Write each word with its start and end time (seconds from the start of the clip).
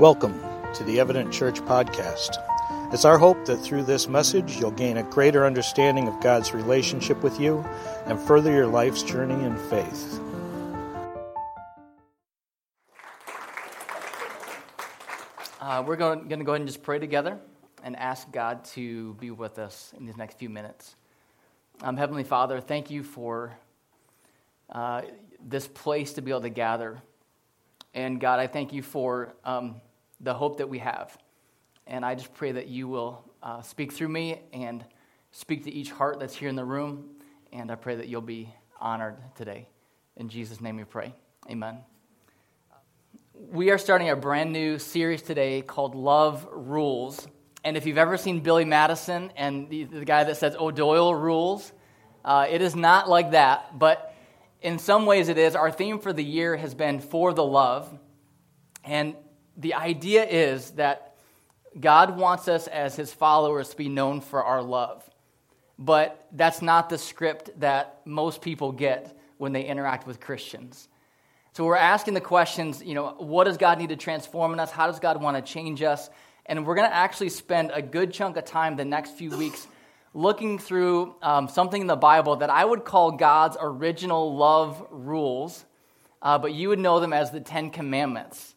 Welcome 0.00 0.42
to 0.74 0.82
the 0.82 0.98
Evident 0.98 1.32
Church 1.32 1.60
podcast. 1.60 2.42
It's 2.92 3.04
our 3.04 3.16
hope 3.16 3.44
that 3.44 3.58
through 3.58 3.84
this 3.84 4.08
message 4.08 4.56
you'll 4.56 4.72
gain 4.72 4.96
a 4.96 5.04
greater 5.04 5.46
understanding 5.46 6.08
of 6.08 6.20
God's 6.20 6.52
relationship 6.52 7.22
with 7.22 7.38
you 7.38 7.64
and 8.06 8.18
further 8.18 8.50
your 8.50 8.66
life's 8.66 9.04
journey 9.04 9.34
in 9.44 9.56
faith. 9.56 10.20
Uh, 15.60 15.84
we're 15.86 15.94
going, 15.94 16.26
going 16.26 16.40
to 16.40 16.44
go 16.44 16.54
ahead 16.54 16.62
and 16.62 16.68
just 16.68 16.82
pray 16.82 16.98
together 16.98 17.38
and 17.84 17.94
ask 17.94 18.32
God 18.32 18.64
to 18.64 19.14
be 19.14 19.30
with 19.30 19.60
us 19.60 19.94
in 19.96 20.06
these 20.06 20.16
next 20.16 20.40
few 20.40 20.50
minutes. 20.50 20.96
Um, 21.82 21.96
Heavenly 21.96 22.24
Father, 22.24 22.60
thank 22.60 22.90
you 22.90 23.04
for 23.04 23.56
uh, 24.70 25.02
this 25.40 25.68
place 25.68 26.14
to 26.14 26.20
be 26.20 26.32
able 26.32 26.40
to 26.40 26.48
gather. 26.48 27.00
And 27.94 28.20
God, 28.20 28.40
I 28.40 28.48
thank 28.48 28.72
you 28.72 28.82
for 28.82 29.34
um, 29.44 29.80
the 30.20 30.34
hope 30.34 30.58
that 30.58 30.68
we 30.68 30.80
have. 30.80 31.16
And 31.86 32.04
I 32.04 32.16
just 32.16 32.34
pray 32.34 32.50
that 32.50 32.66
you 32.66 32.88
will 32.88 33.24
uh, 33.40 33.62
speak 33.62 33.92
through 33.92 34.08
me 34.08 34.40
and 34.52 34.84
speak 35.30 35.64
to 35.64 35.72
each 35.72 35.92
heart 35.92 36.18
that's 36.18 36.34
here 36.34 36.48
in 36.48 36.56
the 36.56 36.64
room. 36.64 37.10
And 37.52 37.70
I 37.70 37.76
pray 37.76 37.94
that 37.96 38.08
you'll 38.08 38.20
be 38.20 38.52
honored 38.80 39.16
today. 39.36 39.68
In 40.16 40.28
Jesus' 40.28 40.60
name 40.60 40.76
we 40.76 40.84
pray. 40.84 41.14
Amen. 41.48 41.78
We 43.34 43.70
are 43.70 43.78
starting 43.78 44.10
a 44.10 44.16
brand 44.16 44.52
new 44.52 44.78
series 44.80 45.22
today 45.22 45.62
called 45.62 45.94
Love 45.94 46.48
Rules. 46.50 47.28
And 47.62 47.76
if 47.76 47.86
you've 47.86 47.98
ever 47.98 48.16
seen 48.16 48.40
Billy 48.40 48.64
Madison 48.64 49.30
and 49.36 49.68
the, 49.68 49.84
the 49.84 50.04
guy 50.04 50.24
that 50.24 50.36
says 50.36 50.56
Oh, 50.58 50.72
Doyle 50.72 51.14
rules, 51.14 51.72
uh, 52.24 52.46
it 52.48 52.60
is 52.60 52.74
not 52.74 53.08
like 53.08 53.32
that. 53.32 53.78
But 53.78 54.13
in 54.64 54.78
some 54.78 55.04
ways 55.04 55.28
it 55.28 55.36
is. 55.36 55.54
Our 55.54 55.70
theme 55.70 56.00
for 56.00 56.12
the 56.12 56.24
year 56.24 56.56
has 56.56 56.74
been 56.74 56.98
For 56.98 57.34
the 57.34 57.44
Love. 57.44 57.96
And 58.82 59.14
the 59.56 59.74
idea 59.74 60.24
is 60.24 60.72
that 60.72 61.14
God 61.78 62.16
wants 62.16 62.48
us 62.48 62.66
as 62.66 62.96
his 62.96 63.12
followers 63.12 63.68
to 63.68 63.76
be 63.76 63.88
known 63.88 64.22
for 64.22 64.42
our 64.42 64.62
love. 64.62 65.08
But 65.78 66.26
that's 66.32 66.62
not 66.62 66.88
the 66.88 66.98
script 66.98 67.50
that 67.60 68.00
most 68.04 68.40
people 68.40 68.72
get 68.72 69.18
when 69.38 69.52
they 69.52 69.64
interact 69.64 70.06
with 70.06 70.20
Christians. 70.20 70.88
So 71.52 71.64
we're 71.64 71.76
asking 71.76 72.14
the 72.14 72.20
questions, 72.20 72.82
you 72.82 72.94
know, 72.94 73.14
what 73.18 73.44
does 73.44 73.58
God 73.58 73.78
need 73.78 73.90
to 73.90 73.96
transform 73.96 74.54
in 74.54 74.60
us? 74.60 74.70
How 74.70 74.86
does 74.86 74.98
God 74.98 75.20
want 75.20 75.36
to 75.36 75.52
change 75.52 75.82
us? 75.82 76.08
And 76.46 76.66
we're 76.66 76.74
going 76.74 76.88
to 76.88 76.94
actually 76.94 77.28
spend 77.28 77.70
a 77.74 77.82
good 77.82 78.12
chunk 78.12 78.36
of 78.36 78.44
time 78.44 78.76
the 78.76 78.84
next 78.84 79.12
few 79.12 79.36
weeks 79.36 79.66
looking 80.14 80.60
through 80.60 81.16
um, 81.20 81.48
something 81.48 81.80
in 81.80 81.88
the 81.88 81.96
Bible 81.96 82.36
that 82.36 82.48
I 82.48 82.64
would 82.64 82.84
call 82.84 83.10
God's 83.10 83.56
original 83.60 84.36
love 84.36 84.86
rules, 84.90 85.64
uh, 86.22 86.38
but 86.38 86.54
you 86.54 86.68
would 86.68 86.78
know 86.78 87.00
them 87.00 87.12
as 87.12 87.32
the 87.32 87.40
Ten 87.40 87.70
Commandments. 87.70 88.54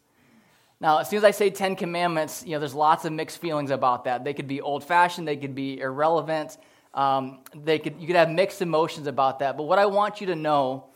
Now, 0.80 0.98
as 0.98 1.10
soon 1.10 1.18
as 1.18 1.24
I 1.24 1.32
say 1.32 1.50
Ten 1.50 1.74
Commandments, 1.74 2.44
you 2.46 2.52
know, 2.52 2.60
there's 2.60 2.74
lots 2.74 3.04
of 3.04 3.12
mixed 3.12 3.40
feelings 3.40 3.72
about 3.72 4.04
that. 4.04 4.22
They 4.22 4.32
could 4.32 4.46
be 4.46 4.60
old 4.60 4.84
fashioned, 4.84 5.26
they 5.26 5.36
could 5.36 5.56
be 5.56 5.80
irrelevant, 5.80 6.56
um, 6.94 7.40
they 7.54 7.80
could, 7.80 8.00
you 8.00 8.06
could 8.06 8.16
have 8.16 8.30
mixed 8.30 8.62
emotions 8.62 9.08
about 9.08 9.40
that. 9.40 9.56
But 9.56 9.64
what 9.64 9.80
I 9.80 9.86
want 9.86 10.20
you 10.20 10.28
to 10.28 10.36
know 10.36 10.86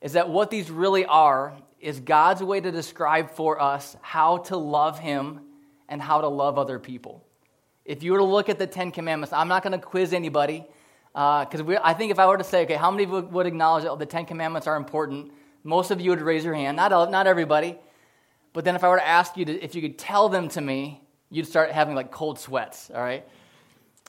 is 0.00 0.12
that 0.12 0.28
what 0.28 0.50
these 0.50 0.70
really 0.70 1.04
are 1.04 1.56
is 1.80 1.98
God's 1.98 2.42
way 2.42 2.60
to 2.60 2.70
describe 2.70 3.32
for 3.32 3.60
us 3.60 3.96
how 4.02 4.38
to 4.38 4.56
love 4.56 5.00
Him 5.00 5.40
and 5.88 6.00
how 6.00 6.20
to 6.20 6.28
love 6.28 6.58
other 6.58 6.78
people. 6.78 7.24
If 7.86 8.02
you 8.02 8.12
were 8.12 8.18
to 8.18 8.24
look 8.24 8.48
at 8.48 8.58
the 8.58 8.66
Ten 8.66 8.90
Commandments, 8.90 9.32
I'm 9.32 9.46
not 9.46 9.62
going 9.62 9.72
to 9.72 9.78
quiz 9.78 10.12
anybody 10.12 10.66
because 11.12 11.60
uh, 11.60 11.80
I 11.82 11.94
think 11.94 12.10
if 12.10 12.18
I 12.18 12.26
were 12.26 12.36
to 12.36 12.44
say, 12.44 12.64
okay, 12.64 12.74
how 12.74 12.90
many 12.90 13.06
would, 13.06 13.32
would 13.32 13.46
acknowledge 13.46 13.84
that 13.84 13.98
the 13.98 14.06
Ten 14.06 14.26
Commandments 14.26 14.66
are 14.66 14.76
important? 14.76 15.32
Most 15.62 15.90
of 15.92 16.00
you 16.00 16.10
would 16.10 16.20
raise 16.20 16.44
your 16.44 16.54
hand. 16.54 16.76
Not, 16.76 17.10
not 17.10 17.26
everybody. 17.26 17.78
But 18.52 18.64
then 18.64 18.74
if 18.74 18.82
I 18.82 18.88
were 18.88 18.96
to 18.96 19.06
ask 19.06 19.36
you 19.36 19.44
to, 19.44 19.62
if 19.62 19.74
you 19.74 19.82
could 19.82 19.98
tell 19.98 20.28
them 20.28 20.48
to 20.50 20.60
me, 20.60 21.00
you'd 21.30 21.46
start 21.46 21.70
having 21.70 21.94
like 21.94 22.10
cold 22.10 22.38
sweats, 22.38 22.90
all 22.92 23.00
right? 23.00 23.24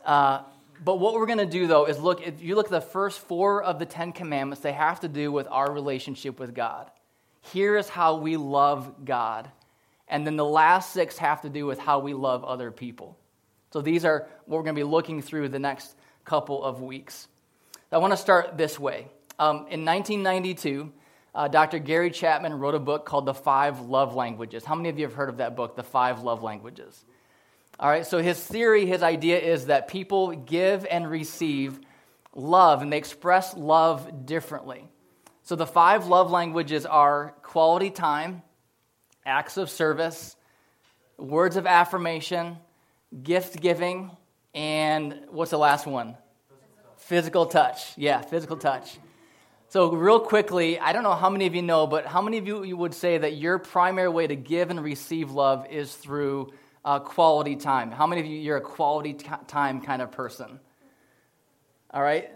Uh, 0.03 0.41
but 0.83 0.99
what 0.99 1.13
we're 1.13 1.25
going 1.25 1.37
to 1.37 1.45
do 1.45 1.67
though 1.67 1.85
is 1.85 1.99
look, 1.99 2.25
if 2.25 2.41
you 2.41 2.55
look 2.55 2.67
at 2.67 2.71
the 2.71 2.81
first 2.81 3.19
four 3.19 3.63
of 3.63 3.77
the 3.77 3.85
Ten 3.85 4.11
Commandments, 4.11 4.61
they 4.61 4.73
have 4.73 4.99
to 5.01 5.07
do 5.07 5.31
with 5.31 5.47
our 5.49 5.71
relationship 5.71 6.39
with 6.39 6.55
God. 6.55 6.89
Here 7.41 7.77
is 7.77 7.89
how 7.89 8.15
we 8.17 8.37
love 8.37 9.05
God. 9.05 9.49
And 10.07 10.25
then 10.25 10.35
the 10.35 10.45
last 10.45 10.93
six 10.93 11.17
have 11.17 11.41
to 11.41 11.49
do 11.49 11.65
with 11.65 11.79
how 11.79 11.99
we 11.99 12.13
love 12.13 12.43
other 12.43 12.71
people. 12.71 13.17
So 13.71 13.81
these 13.81 14.05
are 14.05 14.27
what 14.45 14.57
we're 14.57 14.63
going 14.63 14.75
to 14.75 14.79
be 14.79 14.83
looking 14.83 15.21
through 15.21 15.49
the 15.49 15.59
next 15.59 15.95
couple 16.25 16.63
of 16.63 16.81
weeks. 16.81 17.27
I 17.91 17.97
want 17.97 18.11
to 18.13 18.17
start 18.17 18.57
this 18.57 18.79
way. 18.79 19.07
Um, 19.39 19.67
in 19.69 19.85
1992, 19.85 20.91
uh, 21.35 21.47
Dr. 21.47 21.79
Gary 21.79 22.09
Chapman 22.11 22.53
wrote 22.53 22.75
a 22.75 22.79
book 22.79 23.05
called 23.05 23.25
The 23.25 23.33
Five 23.33 23.81
Love 23.81 24.15
Languages. 24.15 24.65
How 24.65 24.75
many 24.75 24.89
of 24.89 24.97
you 24.97 25.05
have 25.05 25.13
heard 25.13 25.29
of 25.29 25.37
that 25.37 25.55
book, 25.55 25.75
The 25.75 25.83
Five 25.83 26.23
Love 26.23 26.43
Languages? 26.43 27.05
All 27.79 27.89
right, 27.89 28.05
so 28.05 28.19
his 28.19 28.43
theory, 28.43 28.87
his 28.87 29.03
idea 29.03 29.37
is 29.39 29.67
that 29.67 29.87
people 29.87 30.31
give 30.31 30.85
and 30.89 31.09
receive 31.09 31.79
love, 32.33 32.81
and 32.81 32.91
they 32.91 32.97
express 32.97 33.55
love 33.55 34.25
differently. 34.25 34.89
So 35.43 35.55
the 35.55 35.67
five 35.67 36.07
love 36.07 36.31
languages 36.31 36.85
are 36.85 37.35
quality 37.43 37.91
time, 37.91 38.41
acts 39.25 39.57
of 39.57 39.69
service, 39.69 40.35
words 41.17 41.55
of 41.55 41.67
affirmation, 41.67 42.57
gift 43.23 43.61
giving, 43.61 44.11
and 44.53 45.19
what's 45.29 45.51
the 45.51 45.57
last 45.57 45.85
one? 45.85 46.17
Physical 46.47 46.65
touch. 46.83 47.05
Physical 47.05 47.45
touch. 47.45 47.97
Yeah, 47.97 48.21
physical 48.21 48.57
touch. 48.57 48.97
So, 49.69 49.91
real 49.91 50.21
quickly, 50.21 50.79
I 50.79 50.93
don't 50.93 51.03
know 51.03 51.13
how 51.13 51.29
many 51.29 51.45
of 51.45 51.53
you 51.53 51.61
know, 51.61 51.87
but 51.87 52.05
how 52.05 52.21
many 52.21 52.37
of 52.37 52.47
you 52.47 52.77
would 52.77 52.93
say 52.93 53.17
that 53.17 53.35
your 53.35 53.59
primary 53.59 54.07
way 54.07 54.25
to 54.25 54.35
give 54.35 54.69
and 54.69 54.81
receive 54.81 55.31
love 55.31 55.67
is 55.69 55.93
through 55.93 56.53
uh, 56.85 56.99
quality 56.99 57.57
time? 57.57 57.91
How 57.91 58.07
many 58.07 58.21
of 58.21 58.27
you, 58.27 58.37
you're 58.37 58.57
a 58.57 58.61
quality 58.61 59.13
t- 59.13 59.29
time 59.47 59.81
kind 59.81 60.01
of 60.01 60.11
person? 60.11 60.61
All 61.91 62.01
right? 62.01 62.31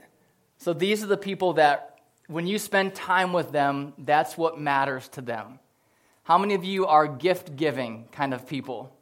So, 0.58 0.74
these 0.74 1.04
are 1.04 1.08
the 1.08 1.18
people 1.18 1.54
that 1.54 2.00
when 2.28 2.48
you 2.48 2.60
spend 2.60 2.96
time 2.96 3.34
with 3.34 3.52
them, 3.52 3.94
that's 3.98 4.38
what 4.38 4.60
matters 4.60 5.08
to 5.10 5.22
them. 5.22 5.60
How 6.24 6.38
many 6.38 6.54
of 6.54 6.64
you 6.64 6.86
are 6.86 7.08
gift 7.08 7.56
giving 7.56 8.08
kind 8.12 8.34
of 8.34 8.48
people? 8.48 8.94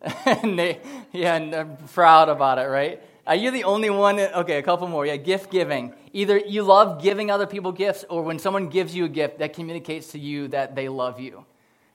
and 0.26 0.58
they, 0.58 0.80
yeah, 1.12 1.34
and 1.34 1.52
they're 1.52 1.78
proud 1.92 2.28
about 2.28 2.58
it, 2.58 2.66
right? 2.66 3.02
Are 3.26 3.34
you 3.34 3.50
the 3.50 3.64
only 3.64 3.90
one? 3.90 4.18
Okay, 4.18 4.58
a 4.58 4.62
couple 4.62 4.88
more. 4.88 5.04
Yeah, 5.04 5.16
gift 5.16 5.50
giving. 5.50 5.92
Either 6.12 6.38
you 6.38 6.62
love 6.62 7.02
giving 7.02 7.30
other 7.30 7.46
people 7.46 7.72
gifts, 7.72 8.04
or 8.08 8.22
when 8.22 8.38
someone 8.38 8.68
gives 8.68 8.94
you 8.94 9.04
a 9.04 9.08
gift, 9.08 9.40
that 9.40 9.52
communicates 9.52 10.12
to 10.12 10.18
you 10.18 10.48
that 10.48 10.74
they 10.74 10.88
love 10.88 11.20
you. 11.20 11.44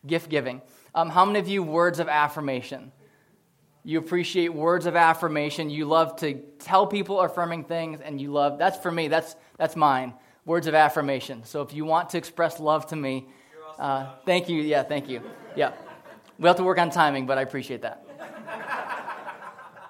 Gift 0.06 0.30
giving. 0.30 0.62
Um, 0.94 1.10
how 1.10 1.26
many 1.26 1.40
of 1.40 1.48
you 1.48 1.64
words 1.64 2.00
of 2.00 2.08
affirmation? 2.08 2.92
You 3.84 4.00
appreciate 4.00 4.54
words 4.54 4.86
of 4.86 4.96
affirmation. 4.96 5.70
You 5.70 5.86
love 5.86 6.18
to 6.18 6.36
tell 6.60 6.86
people 6.86 7.20
affirming 7.20 7.64
things, 7.64 8.00
and 8.00 8.22
you 8.22 8.32
love. 8.32 8.60
That's 8.60 8.78
for 8.78 8.92
me. 8.92 9.08
That's 9.08 9.36
that's 9.58 9.76
mine. 9.76 10.14
Words 10.46 10.68
of 10.68 10.76
affirmation. 10.76 11.46
So 11.46 11.62
if 11.62 11.74
you 11.74 11.84
want 11.84 12.10
to 12.12 12.18
express 12.18 12.60
love 12.60 12.86
to 12.88 12.96
me, 12.96 13.28
uh, 13.80 14.08
thank 14.26 14.50
you. 14.50 14.62
Yeah, 14.62 14.84
thank 14.84 15.10
you. 15.10 15.22
Yeah, 15.56 15.72
we 16.44 16.48
have 16.48 16.58
to 16.58 16.64
work 16.64 16.78
on 16.78 16.90
timing, 16.90 17.26
but 17.26 17.38
I 17.38 17.42
appreciate 17.42 17.82
that. 17.84 18.06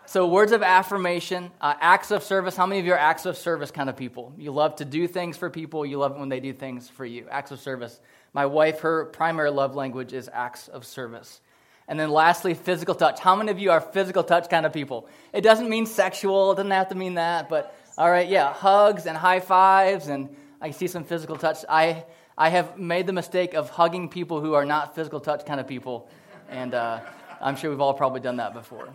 So, 0.06 0.28
words 0.28 0.52
of 0.52 0.62
affirmation, 0.62 1.50
uh, 1.60 1.74
acts 1.80 2.12
of 2.12 2.22
service. 2.22 2.56
How 2.56 2.68
many 2.68 2.80
of 2.80 2.86
you 2.86 2.94
are 2.94 3.00
acts 3.00 3.26
of 3.26 3.36
service 3.36 3.72
kind 3.72 3.90
of 3.90 3.98
people? 3.98 4.32
You 4.38 4.52
love 4.52 4.76
to 4.76 4.86
do 4.86 5.08
things 5.08 5.36
for 5.38 5.50
people, 5.50 5.84
you 5.84 5.98
love 5.98 6.12
it 6.12 6.20
when 6.20 6.30
they 6.30 6.40
do 6.40 6.54
things 6.54 6.88
for 6.88 7.04
you. 7.04 7.26
Acts 7.32 7.50
of 7.50 7.60
service. 7.60 8.00
My 8.34 8.46
wife, 8.46 8.82
her 8.82 9.06
primary 9.06 9.50
love 9.50 9.74
language 9.74 10.14
is 10.14 10.30
acts 10.32 10.68
of 10.68 10.86
service. 10.86 11.42
And 11.88 12.00
then 12.00 12.12
lastly, 12.12 12.54
physical 12.54 12.94
touch. 12.94 13.20
How 13.20 13.36
many 13.36 13.50
of 13.50 13.58
you 13.58 13.72
are 13.72 13.82
physical 13.82 14.24
touch 14.24 14.48
kind 14.48 14.68
of 14.68 14.74
people? 14.74 15.08
It 15.34 15.42
doesn't 15.42 15.68
mean 15.68 15.88
sexual, 15.88 16.52
it 16.52 16.58
doesn't 16.58 16.70
have 16.70 16.90
to 16.90 16.96
mean 16.96 17.16
that, 17.16 17.50
but 17.50 17.76
all 17.98 18.12
right, 18.12 18.30
yeah, 18.30 18.54
hugs 18.54 19.08
and 19.08 19.18
high 19.18 19.40
fives, 19.40 20.08
and 20.08 20.36
I 20.62 20.70
see 20.70 20.86
some 20.86 21.04
physical 21.04 21.38
touch. 21.38 21.66
I, 21.68 22.06
I 22.38 22.50
have 22.50 22.78
made 22.78 23.08
the 23.08 23.14
mistake 23.14 23.56
of 23.56 23.72
hugging 23.72 24.10
people 24.10 24.42
who 24.42 24.54
are 24.54 24.66
not 24.66 24.94
physical 24.94 25.20
touch 25.20 25.44
kind 25.46 25.60
of 25.60 25.68
people, 25.68 26.08
and 26.50 26.74
uh, 26.74 27.00
I'm 27.42 27.56
sure 27.56 27.70
we've 27.70 27.82
all 27.82 27.94
probably 27.94 28.22
done 28.22 28.38
that 28.38 28.54
before. 28.54 28.90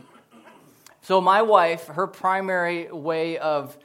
So, 1.02 1.20
my 1.20 1.42
wife, 1.42 1.86
her 1.86 2.06
primary 2.06 2.90
way 2.90 3.38
of 3.38 3.76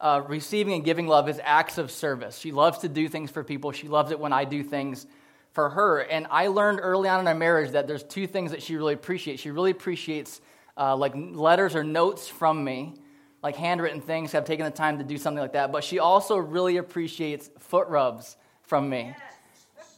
uh, 0.00 0.22
receiving 0.26 0.74
and 0.74 0.84
giving 0.84 1.06
love 1.06 1.28
is 1.28 1.40
acts 1.42 1.78
of 1.78 1.90
service. 1.90 2.38
She 2.38 2.52
loves 2.52 2.78
to 2.78 2.88
do 2.88 3.08
things 3.08 3.30
for 3.30 3.44
people. 3.44 3.72
She 3.72 3.88
loves 3.88 4.10
it 4.10 4.18
when 4.18 4.32
I 4.32 4.44
do 4.44 4.62
things 4.62 5.06
for 5.52 5.68
her. 5.70 6.00
And 6.00 6.26
I 6.30 6.46
learned 6.46 6.80
early 6.82 7.08
on 7.08 7.20
in 7.20 7.28
our 7.28 7.34
marriage 7.34 7.72
that 7.72 7.86
there's 7.86 8.02
two 8.02 8.26
things 8.26 8.52
that 8.52 8.62
she 8.62 8.76
really 8.76 8.94
appreciates. 8.94 9.42
She 9.42 9.50
really 9.50 9.72
appreciates 9.72 10.40
uh, 10.76 10.96
like 10.96 11.12
letters 11.14 11.74
or 11.74 11.84
notes 11.84 12.28
from 12.28 12.64
me, 12.64 12.94
like 13.42 13.56
handwritten 13.56 14.00
things. 14.00 14.34
I've 14.34 14.44
taken 14.46 14.64
the 14.64 14.70
time 14.70 14.98
to 14.98 15.04
do 15.04 15.18
something 15.18 15.42
like 15.42 15.52
that. 15.52 15.72
But 15.72 15.84
she 15.84 15.98
also 15.98 16.36
really 16.38 16.78
appreciates 16.78 17.50
foot 17.58 17.88
rubs 17.88 18.36
from 18.62 18.88
me. 18.88 19.14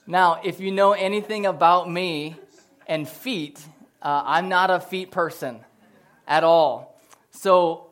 Now, 0.07 0.41
if 0.43 0.59
you 0.59 0.73
know 0.73 0.93
anything 0.93 1.47
about 1.47 1.89
me 1.89 2.37
and 2.87 3.09
feet, 3.09 3.61
uh, 4.01 4.23
I'm 4.25 4.49
not 4.49 4.71
a 4.71 4.81
feet 4.81 5.11
person 5.11 5.61
at 6.27 6.45
all. 6.45 7.01
So, 7.31 7.91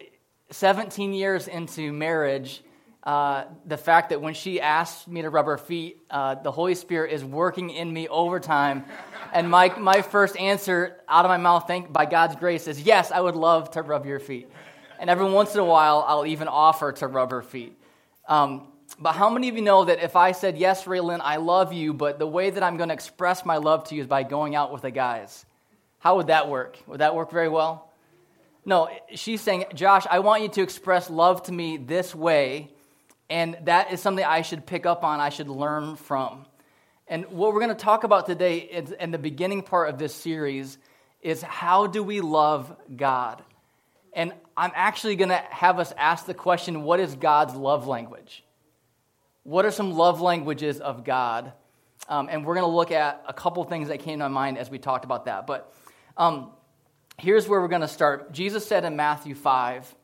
17 0.51 1.13
years 1.13 1.47
into 1.47 1.93
marriage, 1.93 2.63
uh, 3.05 3.45
the 3.65 3.77
fact 3.77 4.11
that 4.11 4.21
when 4.21 4.35
she 4.35 4.61
asked 4.61 5.07
me 5.07 5.23
to 5.23 5.31
rub 5.31 5.47
her 5.47 5.59
feet, 5.59 5.99
uh, 6.11 6.35
the 6.35 6.51
Holy 6.51 6.75
Spirit 6.75 7.13
is 7.13 7.25
working 7.25 7.71
in 7.71 7.93
me 7.93 8.09
overtime 8.09 8.85
and 9.33 9.49
my, 9.49 9.69
my 9.79 10.03
first 10.03 10.37
answer 10.37 10.97
out 11.09 11.25
of 11.25 11.29
my 11.29 11.37
mouth, 11.37 11.67
thank 11.67 11.93
by 11.93 12.07
God's 12.07 12.37
grace, 12.37 12.67
is 12.67 12.81
yes, 12.81 13.11
I 13.13 13.21
would 13.21 13.37
love 13.37 13.71
to 13.73 13.83
rub 13.83 14.07
your 14.07 14.19
feet. 14.19 14.49
And 14.99 15.09
every 15.09 15.31
once 15.31 15.55
in 15.55 15.61
a 15.61 15.65
while, 15.65 16.05
I'll 16.07 16.27
even 16.27 16.49
offer 16.49 16.93
to 16.93 17.07
rub 17.07 17.31
her 17.31 17.43
feet. 17.43 17.79
Um, 18.29 18.69
but 19.01 19.13
how 19.13 19.31
many 19.31 19.49
of 19.49 19.57
you 19.57 19.63
know 19.63 19.87
that 19.87 20.03
if 20.03 20.15
I 20.15 20.33
said, 20.33 20.59
Yes, 20.59 20.85
Raylan, 20.85 21.21
I 21.23 21.37
love 21.37 21.73
you, 21.73 21.95
but 21.95 22.19
the 22.19 22.27
way 22.27 22.51
that 22.51 22.63
I'm 22.63 22.77
going 22.77 22.91
to 22.91 22.95
express 22.95 23.47
my 23.47 23.57
love 23.57 23.85
to 23.85 23.95
you 23.95 24.03
is 24.03 24.07
by 24.07 24.23
going 24.23 24.55
out 24.55 24.73
with 24.73 24.83
the 24.83 24.91
guys? 24.91 25.47
How 25.99 26.17
would 26.17 26.27
that 26.27 26.49
work? 26.49 26.79
Would 26.87 27.01
that 27.01 27.15
work 27.15 27.31
very 27.31 27.49
well? 27.49 27.91
No, 28.65 28.89
she's 29.15 29.41
saying, 29.41 29.65
Josh, 29.75 30.07
I 30.11 30.19
want 30.19 30.43
you 30.43 30.49
to 30.51 30.63
express 30.63 31.09
love 31.09 31.43
to 31.45 31.53
me 31.53 31.79
this 31.79 32.15
way, 32.15 32.71
and 33.31 33.57
that 33.65 33.91
is 33.91 34.01
something 34.01 34.25
I 34.25 34.43
should 34.43 34.67
pick 34.67 34.85
up 34.85 35.03
on, 35.03 35.19
I 35.19 35.31
should 35.31 35.49
learn 35.49 35.97
from. 35.97 36.45
And 37.09 37.25
what 37.31 37.55
we're 37.55 37.61
going 37.61 37.75
to 37.75 37.83
talk 37.83 38.05
about 38.05 38.27
today 38.27 38.85
in 39.01 39.11
the 39.11 39.19
beginning 39.19 39.63
part 39.63 39.89
of 39.89 39.99
this 39.99 40.15
series 40.15 40.79
is 41.23 41.43
how 41.43 41.87
do 41.87 42.03
we 42.03 42.21
love 42.21 42.75
God? 42.95 43.43
And 44.13 44.33
I'm 44.57 44.73
actually 44.75 45.17
going 45.17 45.31
to 45.31 45.43
have 45.51 45.79
us 45.79 45.93
ask 45.97 46.27
the 46.27 46.35
question 46.35 46.83
what 46.83 47.01
is 47.01 47.15
God's 47.15 47.55
love 47.55 47.87
language? 47.87 48.45
What 49.43 49.65
are 49.65 49.71
some 49.71 49.93
love 49.93 50.21
languages 50.21 50.81
of 50.81 51.05
God? 51.05 51.53
Um, 52.09 52.29
and 52.31 52.45
we're 52.45 52.55
going 52.55 52.67
to 52.67 52.75
look 52.75 52.91
at 52.91 53.23
a 53.27 53.33
couple 53.33 53.63
things 53.65 53.89
that 53.89 54.01
came 54.01 54.19
to 54.19 54.29
my 54.29 54.29
mind 54.29 54.59
as 54.59 54.71
we 54.71 54.79
talked 54.79 55.05
about 55.05 55.27
that. 55.27 55.47
But 55.47 55.73
um, 56.17 56.51
here's 57.19 57.49
where 57.49 57.61
we're 57.61 57.69
going 57.69 57.81
to 57.83 57.89
start. 57.89 58.33
Jesus 58.33 58.67
said 58.67 58.85
in 58.85 58.97
Matthew 58.97 59.35
5, 59.35 59.95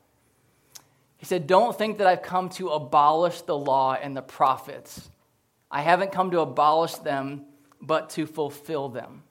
He 1.19 1.27
said, 1.27 1.47
Don't 1.47 1.77
think 1.77 1.99
that 1.99 2.07
I've 2.07 2.23
come 2.23 2.49
to 2.51 2.71
abolish 2.71 3.43
the 3.43 3.57
law 3.57 3.95
and 3.95 4.17
the 4.17 4.23
prophets. 4.23 5.09
I 5.71 5.83
haven't 5.83 6.13
come 6.13 6.31
to 6.31 6.41
abolish 6.41 6.95
them, 6.97 7.45
but 7.81 8.11
to 8.11 8.27
fulfill 8.27 8.89
them. 8.89 9.23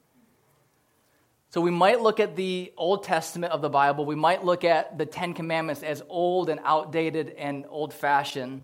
So 1.49 1.61
we 1.61 1.71
might 1.71 2.01
look 2.01 2.19
at 2.19 2.35
the 2.35 2.73
Old 2.75 3.03
Testament 3.03 3.53
of 3.53 3.61
the 3.61 3.69
Bible, 3.69 4.05
we 4.05 4.15
might 4.15 4.43
look 4.43 4.65
at 4.65 4.97
the 4.97 5.05
Ten 5.05 5.33
Commandments 5.33 5.83
as 5.83 6.03
old 6.09 6.49
and 6.49 6.59
outdated 6.65 7.29
and 7.29 7.65
old 7.69 7.93
fashioned. 7.93 8.63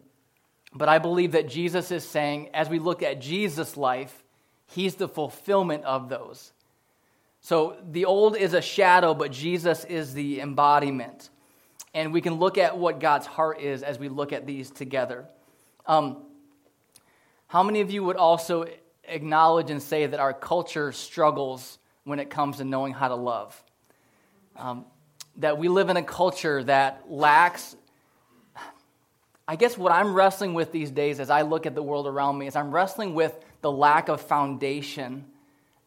But 0.73 0.89
I 0.89 0.99
believe 0.99 1.33
that 1.33 1.49
Jesus 1.49 1.91
is 1.91 2.07
saying, 2.07 2.49
as 2.53 2.69
we 2.69 2.79
look 2.79 3.03
at 3.03 3.19
Jesus' 3.19 3.75
life, 3.75 4.23
he's 4.67 4.95
the 4.95 5.07
fulfillment 5.07 5.83
of 5.83 6.09
those. 6.09 6.53
So 7.41 7.75
the 7.89 8.05
old 8.05 8.37
is 8.37 8.53
a 8.53 8.61
shadow, 8.61 9.13
but 9.13 9.31
Jesus 9.31 9.83
is 9.85 10.13
the 10.13 10.39
embodiment. 10.39 11.29
And 11.93 12.13
we 12.13 12.21
can 12.21 12.35
look 12.35 12.57
at 12.57 12.77
what 12.77 12.99
God's 12.99 13.25
heart 13.25 13.59
is 13.59 13.83
as 13.83 13.99
we 13.99 14.07
look 14.07 14.31
at 14.31 14.45
these 14.45 14.69
together. 14.69 15.25
Um, 15.85 16.23
how 17.47 17.63
many 17.63 17.81
of 17.81 17.91
you 17.91 18.03
would 18.03 18.15
also 18.15 18.65
acknowledge 19.03 19.71
and 19.71 19.81
say 19.81 20.05
that 20.05 20.19
our 20.19 20.33
culture 20.33 20.93
struggles 20.93 21.79
when 22.05 22.19
it 22.19 22.29
comes 22.29 22.57
to 22.57 22.63
knowing 22.63 22.93
how 22.93 23.09
to 23.09 23.15
love? 23.15 23.61
Um, 24.55 24.85
that 25.37 25.57
we 25.57 25.67
live 25.67 25.89
in 25.89 25.97
a 25.97 26.03
culture 26.03 26.63
that 26.63 27.03
lacks 27.09 27.75
I 29.51 29.57
guess 29.57 29.77
what 29.77 29.91
I'm 29.91 30.13
wrestling 30.13 30.53
with 30.53 30.71
these 30.71 30.91
days 30.91 31.19
as 31.19 31.29
I 31.29 31.41
look 31.41 31.65
at 31.65 31.75
the 31.75 31.83
world 31.83 32.07
around 32.07 32.37
me 32.37 32.47
is 32.47 32.55
I'm 32.55 32.71
wrestling 32.71 33.15
with 33.15 33.37
the 33.59 33.69
lack 33.69 34.07
of 34.07 34.21
foundation 34.21 35.25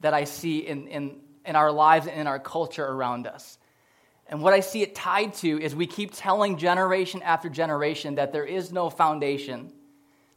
that 0.00 0.12
I 0.12 0.24
see 0.24 0.58
in, 0.58 0.86
in, 0.88 1.16
in 1.46 1.56
our 1.56 1.72
lives 1.72 2.06
and 2.06 2.20
in 2.20 2.26
our 2.26 2.38
culture 2.38 2.84
around 2.84 3.26
us. 3.26 3.56
And 4.26 4.42
what 4.42 4.52
I 4.52 4.60
see 4.60 4.82
it 4.82 4.94
tied 4.94 5.32
to 5.36 5.58
is 5.58 5.74
we 5.74 5.86
keep 5.86 6.10
telling 6.12 6.58
generation 6.58 7.22
after 7.22 7.48
generation 7.48 8.16
that 8.16 8.34
there 8.34 8.44
is 8.44 8.70
no 8.70 8.90
foundation, 8.90 9.72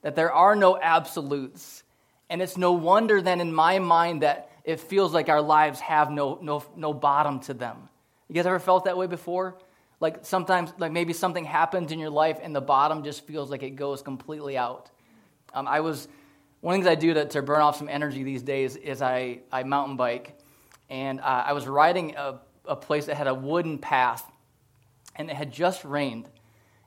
that 0.03 0.15
there 0.15 0.31
are 0.31 0.55
no 0.55 0.79
absolutes. 0.79 1.83
And 2.29 2.41
it's 2.41 2.55
no 2.55 2.71
wonder 2.71 3.21
then 3.21 3.41
in 3.41 3.51
my 3.51 3.79
mind 3.79 4.21
that 4.21 4.49
it 4.63 4.79
feels 4.79 5.13
like 5.13 5.27
our 5.27 5.41
lives 5.41 5.81
have 5.81 6.09
no, 6.09 6.39
no, 6.41 6.63
no 6.77 6.93
bottom 6.93 7.41
to 7.41 7.53
them. 7.53 7.89
You 8.29 8.35
guys 8.35 8.45
ever 8.45 8.59
felt 8.59 8.85
that 8.85 8.97
way 8.97 9.07
before? 9.07 9.57
Like 9.99 10.19
sometimes, 10.25 10.73
like 10.77 10.91
maybe 10.91 11.13
something 11.13 11.43
happens 11.43 11.91
in 11.91 11.99
your 11.99 12.09
life 12.09 12.39
and 12.41 12.55
the 12.55 12.61
bottom 12.61 13.03
just 13.03 13.25
feels 13.25 13.49
like 13.49 13.63
it 13.63 13.71
goes 13.71 14.01
completely 14.01 14.57
out. 14.57 14.91
Um, 15.53 15.67
I 15.67 15.79
was, 15.79 16.07
one 16.61 16.75
of 16.75 16.83
the 16.83 16.89
things 16.89 16.97
I 16.97 16.99
do 16.99 17.13
to, 17.15 17.25
to 17.25 17.41
burn 17.41 17.61
off 17.61 17.77
some 17.77 17.89
energy 17.89 18.23
these 18.23 18.43
days 18.43 18.75
is 18.75 19.01
I, 19.01 19.39
I 19.51 19.63
mountain 19.63 19.97
bike. 19.97 20.37
And 20.89 21.19
uh, 21.19 21.43
I 21.47 21.53
was 21.53 21.67
riding 21.67 22.15
a, 22.15 22.39
a 22.65 22.75
place 22.75 23.05
that 23.05 23.17
had 23.17 23.27
a 23.27 23.33
wooden 23.33 23.79
path 23.79 24.23
and 25.15 25.29
it 25.29 25.35
had 25.35 25.51
just 25.51 25.83
rained. 25.83 26.29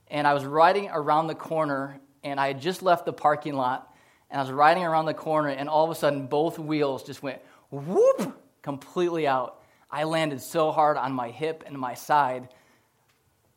And 0.09 0.27
I 0.27 0.35
was 0.35 0.45
riding 0.45 0.89
around 0.89 1.27
the 1.27 1.35
corner 1.35 2.01
and 2.23 2.39
I 2.39 2.49
had 2.49 2.61
just 2.61 2.83
left 2.83 3.07
the 3.07 3.13
parking 3.13 3.55
lot 3.55 3.93
and 4.31 4.41
I 4.41 4.43
was 4.43 4.53
riding 4.53 4.85
around 4.85 5.07
the 5.07 5.15
corner 5.15 5.49
and 5.49 5.69
all 5.69 5.85
of 5.85 5.91
a 5.91 5.95
sudden 5.95 6.27
both 6.27 6.59
wheels 6.59 7.03
just 7.03 7.23
went 7.23 7.41
whoop 7.71 8.41
completely 8.63 9.27
out. 9.27 9.63
I 9.91 10.05
landed 10.05 10.41
so 10.41 10.71
hard 10.71 10.97
on 10.97 11.13
my 11.13 11.31
hip 11.31 11.65
and 11.67 11.77
my 11.77 11.95
side 11.95 12.49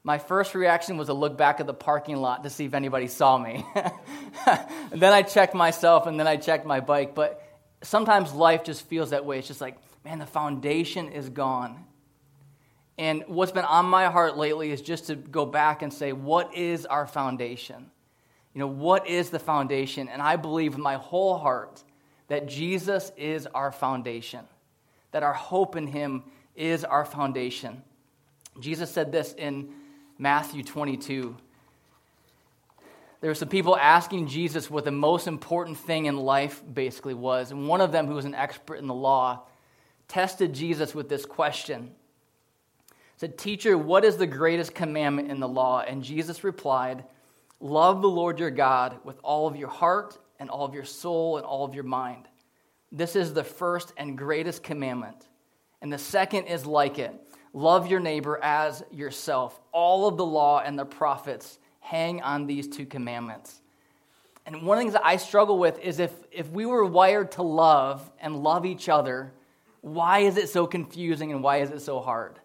my 0.04 0.18
first 0.18 0.54
reaction 0.54 0.98
was 0.98 1.08
to 1.08 1.14
look 1.14 1.38
back 1.38 1.62
at 1.62 1.68
the 1.68 1.74
parking 1.74 2.18
lot 2.18 2.44
to 2.44 2.50
see 2.50 2.66
if 2.66 2.74
anybody 2.74 3.08
saw 3.08 3.38
me. 3.38 3.66
then 4.92 5.14
I 5.14 5.22
checked 5.22 5.56
myself 5.56 6.08
and 6.08 6.20
then 6.20 6.28
I 6.28 6.36
checked 6.36 6.66
my 6.66 6.82
bike. 6.82 7.16
But 7.16 7.42
sometimes 7.84 8.34
life 8.34 8.66
just 8.66 8.86
feels 8.88 9.12
that 9.12 9.26
way. 9.26 9.40
It's 9.40 9.48
just 9.48 9.62
like, 9.62 9.78
man, 10.04 10.20
the 10.20 10.26
foundation 10.26 11.10
is 11.10 11.30
gone. 11.30 11.86
And 12.98 13.24
what's 13.28 13.54
been 13.54 13.64
on 13.64 13.86
my 13.86 14.08
heart 14.08 14.38
lately 14.38 14.72
is 14.72 14.82
just 14.82 15.08
to 15.08 15.16
go 15.16 15.46
back 15.46 15.82
and 15.82 15.92
say, 15.92 16.12
what 16.12 16.54
is 16.54 16.86
our 16.86 17.08
foundation? 17.08 17.90
You 18.54 18.60
know, 18.60 18.68
what 18.68 19.08
is 19.08 19.30
the 19.30 19.40
foundation? 19.40 20.10
And 20.10 20.22
I 20.22 20.36
believe 20.36 20.74
with 20.74 20.82
my 20.82 20.96
whole 20.96 21.38
heart 21.38 21.82
that 22.28 22.48
Jesus 22.48 23.12
is 23.18 23.48
our 23.48 23.72
foundation, 23.72 24.42
that 25.12 25.24
our 25.24 25.34
hope 25.34 25.76
in 25.78 25.88
him 25.88 26.24
is 26.56 26.84
our 26.84 27.06
foundation. 27.06 27.82
Jesus 28.60 28.92
said 28.92 29.12
this 29.12 29.34
in 29.34 29.74
Matthew 30.18 30.64
22. 30.64 31.36
There 33.22 33.30
were 33.30 33.36
some 33.36 33.50
people 33.50 33.78
asking 33.78 34.28
Jesus 34.28 34.70
what 34.70 34.84
the 34.84 34.92
most 34.92 35.28
important 35.28 35.78
thing 35.78 36.06
in 36.06 36.18
life 36.18 36.62
basically 36.74 37.14
was. 37.14 37.52
And 37.52 37.68
one 37.68 37.80
of 37.80 37.92
them, 37.92 38.06
who 38.06 38.16
was 38.16 38.26
an 38.26 38.36
expert 38.36 38.76
in 38.76 38.88
the 38.88 38.94
law, 38.94 39.44
tested 40.08 40.54
Jesus 40.54 40.94
with 40.94 41.08
this 41.08 41.26
question. 41.26 41.92
Said, 43.16 43.38
Teacher, 43.38 43.78
what 43.78 44.04
is 44.04 44.18
the 44.18 44.28
greatest 44.28 44.76
commandment 44.76 45.32
in 45.32 45.40
the 45.40 45.48
law? 45.48 45.80
And 45.80 46.04
Jesus 46.04 46.44
replied, 46.44 47.06
Love 47.62 48.02
the 48.02 48.10
Lord 48.10 48.40
your 48.40 48.52
God 48.52 48.98
with 49.06 49.18
all 49.24 49.48
of 49.48 49.56
your 49.56 49.70
heart 49.70 50.18
and 50.38 50.50
all 50.50 50.66
of 50.66 50.74
your 50.74 50.84
soul 50.84 51.38
and 51.38 51.46
all 51.46 51.64
of 51.64 51.74
your 51.74 51.86
mind. 51.86 52.28
This 52.92 53.16
is 53.16 53.34
the 53.34 53.44
first 53.44 53.94
and 53.96 54.18
greatest 54.18 54.64
commandment. 54.64 55.30
And 55.82 55.92
the 55.92 55.98
second 55.98 56.48
is 56.48 56.66
like 56.66 57.00
it 57.00 57.14
Love 57.54 57.88
your 57.88 58.00
neighbor 58.00 58.40
as 58.42 58.84
yourself. 58.92 59.60
All 59.72 60.08
of 60.08 60.18
the 60.18 60.26
law 60.26 60.60
and 60.60 60.78
the 60.78 60.86
prophets 60.86 61.60
hang 61.80 62.22
on 62.22 62.48
these 62.48 62.68
two 62.68 62.86
commandments. 62.86 63.62
And 64.46 64.64
one 64.64 64.78
of 64.78 64.80
the 64.80 64.84
things 64.84 64.94
that 64.94 65.06
I 65.06 65.18
struggle 65.18 65.58
with 65.58 65.80
is 65.80 66.00
if, 66.00 66.12
if 66.32 66.50
we 66.50 66.66
were 66.66 66.84
wired 66.84 67.34
to 67.34 67.44
love 67.44 68.10
and 68.20 68.44
love 68.44 68.66
each 68.66 68.90
other, 68.90 69.32
why 69.82 70.20
is 70.20 70.38
it 70.38 70.50
so 70.50 70.66
confusing 70.66 71.32
and 71.32 71.44
why 71.44 71.58
is 71.58 71.72
it 71.72 71.82
so 71.82 72.00
hard? 72.00 72.40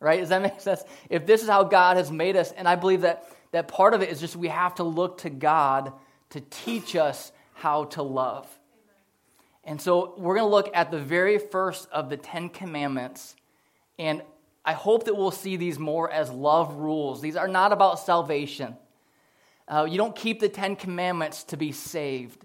Right? 0.00 0.20
Does 0.20 0.30
that 0.30 0.42
make 0.42 0.60
sense? 0.60 0.82
If 1.10 1.26
this 1.26 1.42
is 1.42 1.48
how 1.48 1.64
God 1.64 1.96
has 1.96 2.10
made 2.10 2.36
us, 2.36 2.52
and 2.52 2.66
I 2.66 2.76
believe 2.76 3.02
that, 3.02 3.24
that 3.52 3.68
part 3.68 3.94
of 3.94 4.02
it 4.02 4.08
is 4.10 4.20
just 4.20 4.36
we 4.36 4.48
have 4.48 4.76
to 4.76 4.84
look 4.84 5.18
to 5.18 5.30
God 5.30 5.92
to 6.30 6.40
teach 6.40 6.96
us 6.96 7.32
how 7.54 7.84
to 7.84 8.02
love. 8.02 8.46
And 9.64 9.80
so 9.80 10.14
we're 10.16 10.36
going 10.36 10.46
to 10.46 10.54
look 10.54 10.70
at 10.72 10.90
the 10.90 10.98
very 10.98 11.38
first 11.38 11.88
of 11.90 12.08
the 12.08 12.16
Ten 12.16 12.48
Commandments. 12.48 13.36
And 13.98 14.22
I 14.64 14.72
hope 14.72 15.04
that 15.04 15.16
we'll 15.16 15.30
see 15.30 15.56
these 15.56 15.78
more 15.78 16.10
as 16.10 16.30
love 16.30 16.74
rules. 16.74 17.20
These 17.20 17.36
are 17.36 17.48
not 17.48 17.72
about 17.72 18.00
salvation. 18.00 18.76
Uh, 19.66 19.86
you 19.88 19.98
don't 19.98 20.16
keep 20.16 20.40
the 20.40 20.48
Ten 20.48 20.76
Commandments 20.76 21.44
to 21.44 21.56
be 21.56 21.72
saved. 21.72 22.44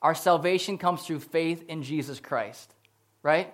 Our 0.00 0.14
salvation 0.14 0.78
comes 0.78 1.02
through 1.02 1.20
faith 1.20 1.64
in 1.68 1.82
Jesus 1.82 2.20
Christ, 2.20 2.74
right? 3.22 3.52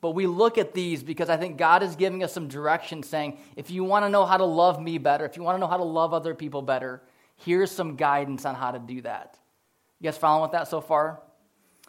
But 0.00 0.10
we 0.10 0.26
look 0.26 0.58
at 0.58 0.74
these 0.74 1.02
because 1.02 1.28
I 1.28 1.36
think 1.36 1.56
God 1.56 1.82
is 1.82 1.96
giving 1.96 2.24
us 2.24 2.32
some 2.32 2.48
direction 2.48 3.02
saying, 3.02 3.38
if 3.56 3.70
you 3.70 3.84
want 3.84 4.04
to 4.04 4.08
know 4.08 4.26
how 4.26 4.36
to 4.36 4.44
love 4.44 4.80
me 4.80 4.98
better, 4.98 5.24
if 5.24 5.36
you 5.36 5.42
want 5.42 5.56
to 5.56 5.60
know 5.60 5.68
how 5.68 5.76
to 5.76 5.84
love 5.84 6.12
other 6.12 6.34
people 6.34 6.62
better, 6.62 7.02
here's 7.36 7.70
some 7.70 7.96
guidance 7.96 8.44
on 8.44 8.54
how 8.54 8.72
to 8.72 8.78
do 8.78 9.00
that. 9.02 9.38
You 10.00 10.04
guys 10.04 10.18
following 10.18 10.42
with 10.42 10.52
that 10.52 10.68
so 10.68 10.80
far? 10.80 11.20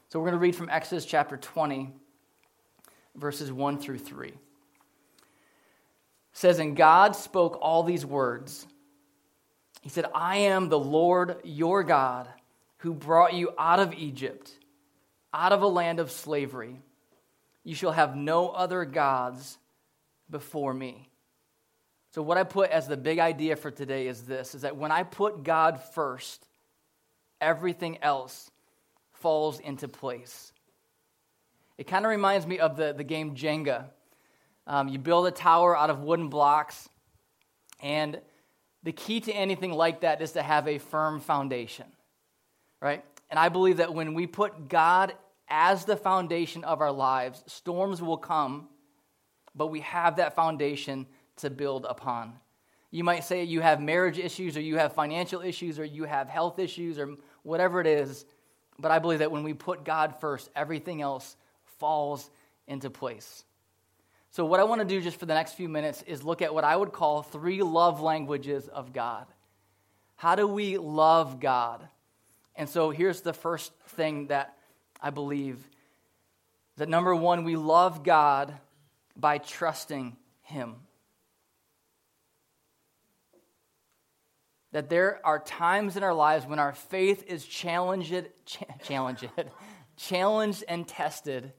So 0.10 0.20
we're 0.20 0.25
going 0.25 0.40
to 0.40 0.40
read 0.40 0.56
from 0.56 0.70
Exodus 0.70 1.06
chapter 1.06 1.38
20, 1.38 1.92
verses 3.16 3.52
1 3.52 3.80
through 3.80 4.00
3 4.00 4.34
says, 6.34 6.60
And 6.60 6.75
God 6.75 7.16
spoke 7.16 7.58
all 7.62 7.84
these 7.84 8.06
words. 8.06 8.68
He 9.82 9.90
said, 9.90 10.06
I 10.13 10.38
am 10.38 10.70
the 10.70 10.80
Lord 10.80 11.38
your 11.44 11.84
God 11.84 12.28
who 12.78 12.94
brought 12.94 13.34
you 13.34 13.52
out 13.58 13.80
of 13.80 13.94
Egypt, 13.94 14.52
out 15.34 15.54
of 15.54 15.62
a 15.62 15.68
land 15.68 16.00
of 16.00 16.12
slavery. 16.12 16.82
You 17.63 17.75
shall 17.75 17.92
have 17.92 18.16
no 18.16 18.50
other 18.50 18.84
gods 18.84 19.58
before 20.30 20.74
me. 20.74 21.08
So, 22.12 22.22
what 22.22 22.38
I 22.38 22.44
put 22.44 22.70
as 22.70 22.88
the 22.88 22.98
big 22.98 23.20
idea 23.20 23.56
for 23.56 23.72
today 23.72 24.08
is 24.08 24.24
this 24.24 24.54
is 24.54 24.62
that 24.62 24.78
when 24.78 24.92
I 24.92 25.04
put 25.04 25.44
God 25.44 25.82
first, 25.94 26.46
everything 27.42 27.98
else 28.04 28.52
falls 29.13 29.60
into 29.60 29.88
place. 29.88 30.52
It 31.78 31.88
kind 31.88 32.06
of 32.06 32.10
reminds 32.10 32.46
me 32.46 32.60
of 32.60 32.75
the, 32.75 32.94
the 32.94 33.04
game 33.04 33.36
Jenga. 33.36 33.86
Um, 34.65 34.88
you 34.88 35.00
build 35.00 35.27
a 35.27 35.32
tower 35.32 35.77
out 35.77 35.89
of 35.89 36.00
wooden 36.00 36.29
blocks, 36.29 36.88
and 37.82 38.20
the 38.84 38.91
key 38.91 39.20
to 39.22 39.32
anything 39.32 39.72
like 39.72 40.01
that 40.01 40.22
is 40.22 40.34
to 40.34 40.41
have 40.41 40.67
a 40.67 40.77
firm 40.77 41.20
foundation, 41.20 41.86
right? 42.82 43.03
And 43.29 43.39
I 43.39 43.50
believe 43.50 43.77
that 43.77 43.93
when 43.93 44.13
we 44.13 44.27
put 44.27 44.70
God 44.70 45.13
as 45.50 45.86
the 45.86 45.98
foundation 45.98 46.63
of 46.63 46.82
our 46.82 46.91
lives, 46.91 47.43
storms 47.48 48.01
will 48.01 48.17
come, 48.17 48.67
but 49.55 49.67
we 49.67 49.82
have 49.82 50.15
that 50.17 50.36
foundation 50.36 51.08
to 51.38 51.50
build 51.50 51.86
upon. 51.89 52.34
You 52.91 53.03
might 53.03 53.24
say 53.24 53.43
you 53.43 53.62
have 53.62 53.82
marriage 53.82 54.20
issues, 54.20 54.55
or 54.55 54.62
you 54.62 54.77
have 54.77 54.93
financial 54.93 55.41
issues, 55.41 55.79
or 55.79 55.86
you 55.86 56.03
have 56.03 56.29
health 56.29 56.60
issues, 56.60 57.00
or 57.00 57.15
whatever 57.41 57.82
it 57.82 57.88
is. 57.88 58.25
But 58.79 58.91
I 58.91 59.00
believe 59.00 59.20
that 59.20 59.32
when 59.32 59.43
we 59.43 59.53
put 59.53 59.84
God 59.84 60.15
first, 60.20 60.50
everything 60.55 61.01
else 61.01 61.36
falls 61.79 62.29
into 62.67 62.89
place. 62.89 63.43
So, 64.34 64.46
what 64.46 64.60
I 64.60 64.63
want 64.63 64.82
to 64.82 64.86
do 64.86 65.00
just 65.00 65.20
for 65.20 65.28
the 65.28 65.36
next 65.36 65.54
few 65.54 65.70
minutes 65.70 66.02
is 66.08 66.24
look 66.24 66.42
at 66.42 66.56
what 66.56 66.63
I 66.63 66.75
would 66.75 66.92
call 66.92 67.22
three 67.22 67.62
love 67.62 68.02
languages 68.02 68.68
of 68.68 68.92
God. 68.92 69.28
How 70.16 70.34
do 70.34 70.48
we 70.48 70.80
love 70.80 71.40
God? 71.40 71.88
And 72.56 72.68
so, 72.68 72.90
here's 72.90 73.22
the 73.22 73.34
first 73.34 73.72
thing 73.90 74.28
that 74.28 74.58
I 75.00 75.12
believe 75.12 75.60
that 76.78 76.90
number 76.90 77.16
one, 77.16 77.44
we 77.44 77.56
love 77.56 78.04
God 78.04 78.58
by 79.16 79.38
trusting 79.38 80.18
Him. 80.42 80.78
That 84.72 84.90
there 84.90 85.22
are 85.24 85.38
times 85.38 85.96
in 85.96 86.02
our 86.02 86.16
lives 86.16 86.48
when 86.48 86.58
our 86.58 86.74
faith 86.74 87.24
is 87.28 87.46
challenged, 87.46 88.25
challenged, 88.82 89.30
challenged 89.96 90.63
and 90.68 90.88
tested 90.88 91.54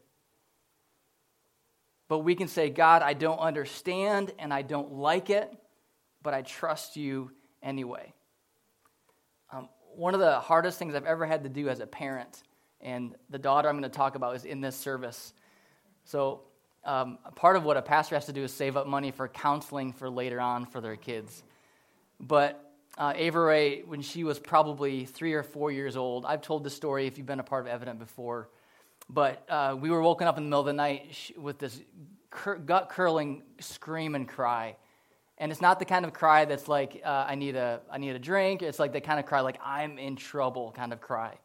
but 2.15 2.21
we 2.21 2.37
can 2.37 2.47
say, 2.47 2.71
God, 2.71 3.03
I 3.03 3.13
don't 3.13 3.41
understand 3.41 4.33
and 4.39 4.55
I 4.55 4.63
don't 4.63 4.93
like 4.93 5.31
it, 5.31 5.53
but 6.23 6.33
I 6.33 6.43
trust 6.43 6.95
you 6.95 7.33
anyway. 7.61 8.13
Um, 9.53 9.69
one 9.97 10.15
of 10.15 10.21
the 10.21 10.39
hardest 10.39 10.79
things 10.79 10.95
I've 10.95 11.07
ever 11.07 11.27
had 11.27 11.43
to 11.43 11.49
do 11.49 11.69
as 11.69 11.81
a 11.81 11.89
parent, 11.89 12.45
and 12.81 13.17
the 13.31 13.39
daughter 13.41 13.69
I'm 13.69 13.75
going 13.75 13.91
to 13.91 13.97
talk 13.97 14.15
about 14.15 14.37
is 14.37 14.45
in 14.45 14.61
this 14.61 14.77
service. 14.77 15.33
So, 16.05 16.43
um, 16.85 17.19
part 17.35 17.57
of 17.57 17.65
what 17.65 17.77
a 17.77 17.83
pastor 17.83 18.15
has 18.15 18.27
to 18.27 18.33
do 18.33 18.45
is 18.45 18.53
save 18.53 18.77
up 18.77 18.87
money 18.87 19.11
for 19.11 19.27
counseling 19.27 19.93
for 19.93 20.09
later 20.09 20.41
on 20.41 20.67
for 20.67 20.81
their 20.81 20.95
kids. 20.95 21.43
But 22.21 22.65
uh, 22.97 23.13
Ava 23.17 23.41
Ray, 23.41 23.83
when 23.83 24.03
she 24.03 24.23
was 24.23 24.39
probably 24.39 25.05
three 25.05 25.33
or 25.33 25.43
four 25.43 25.73
years 25.73 25.97
old, 25.97 26.27
I've 26.27 26.43
told 26.43 26.63
this 26.63 26.77
story 26.77 27.09
if 27.09 27.19
you've 27.19 27.27
been 27.27 27.41
a 27.41 27.43
part 27.43 27.67
of 27.67 27.73
Evident 27.73 27.99
before. 27.99 28.51
But 29.09 29.45
uh, 29.49 29.77
we 29.79 29.91
were 29.91 30.03
woken 30.03 30.27
up 30.27 30.39
in 30.39 30.45
the 30.45 30.49
middle 30.49 30.61
of 30.61 30.67
the 30.67 30.73
night 30.73 31.33
with 31.37 31.59
this 31.59 31.81
cur- 32.31 32.57
gut 32.57 32.89
curling 32.89 33.43
scream 33.61 34.15
and 34.15 34.29
cry. 34.29 34.77
And 35.39 35.51
it's 35.51 35.61
not 35.61 35.79
the 35.79 35.85
kind 35.85 36.05
of 36.05 36.13
cry 36.13 36.45
that's 36.45 36.69
like, 36.69 37.03
uh, 37.05 37.27
I, 37.29 37.35
need 37.35 37.57
a, 37.57 37.81
I 37.91 37.99
need 37.99 38.11
a 38.11 38.19
drink. 38.19 38.63
It's 38.63 38.79
like 38.79 38.93
the 38.93 39.01
kind 39.01 39.19
of 39.19 39.27
cry, 39.27 39.41
like, 39.41 39.59
I'm 39.65 39.99
in 39.99 40.17
trouble 40.17 40.73
kind 40.73 40.93
of 40.93 41.01
cry. 41.01 41.39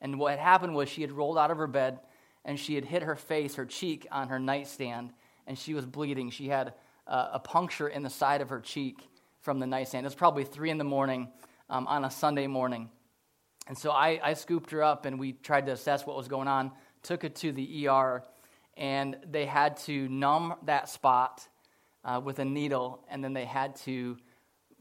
And 0.00 0.18
what 0.18 0.30
had 0.30 0.40
happened 0.40 0.74
was 0.74 0.88
she 0.88 1.02
had 1.02 1.12
rolled 1.12 1.38
out 1.38 1.50
of 1.50 1.58
her 1.58 1.66
bed 1.66 2.00
and 2.44 2.58
she 2.58 2.74
had 2.74 2.84
hit 2.84 3.02
her 3.02 3.16
face, 3.16 3.54
her 3.54 3.66
cheek 3.66 4.06
on 4.10 4.28
her 4.28 4.38
nightstand, 4.38 5.12
and 5.46 5.58
she 5.58 5.74
was 5.74 5.84
bleeding. 5.86 6.30
She 6.30 6.48
had 6.48 6.74
uh, 7.06 7.30
a 7.34 7.38
puncture 7.38 7.88
in 7.88 8.02
the 8.02 8.10
side 8.10 8.40
of 8.40 8.48
her 8.48 8.60
cheek 8.60 9.08
from 9.40 9.58
the 9.58 9.66
nightstand. 9.66 10.04
It 10.04 10.08
was 10.08 10.14
probably 10.14 10.44
three 10.44 10.70
in 10.70 10.78
the 10.78 10.84
morning 10.84 11.28
um, 11.68 11.86
on 11.86 12.04
a 12.04 12.10
Sunday 12.10 12.46
morning. 12.46 12.90
And 13.68 13.76
so 13.76 13.90
I, 13.90 14.20
I 14.22 14.34
scooped 14.34 14.70
her 14.70 14.82
up 14.82 15.04
and 15.04 15.18
we 15.20 15.32
tried 15.32 15.66
to 15.66 15.72
assess 15.72 16.06
what 16.06 16.16
was 16.16 16.28
going 16.28 16.48
on 16.48 16.72
took 17.02 17.24
it 17.24 17.36
to 17.36 17.52
the 17.52 17.88
ER, 17.88 18.22
and 18.76 19.16
they 19.30 19.46
had 19.46 19.76
to 19.78 20.08
numb 20.08 20.54
that 20.64 20.88
spot 20.88 21.46
uh, 22.04 22.20
with 22.22 22.38
a 22.38 22.44
needle, 22.44 23.04
and 23.10 23.22
then 23.22 23.32
they 23.32 23.44
had 23.44 23.76
to 23.76 24.16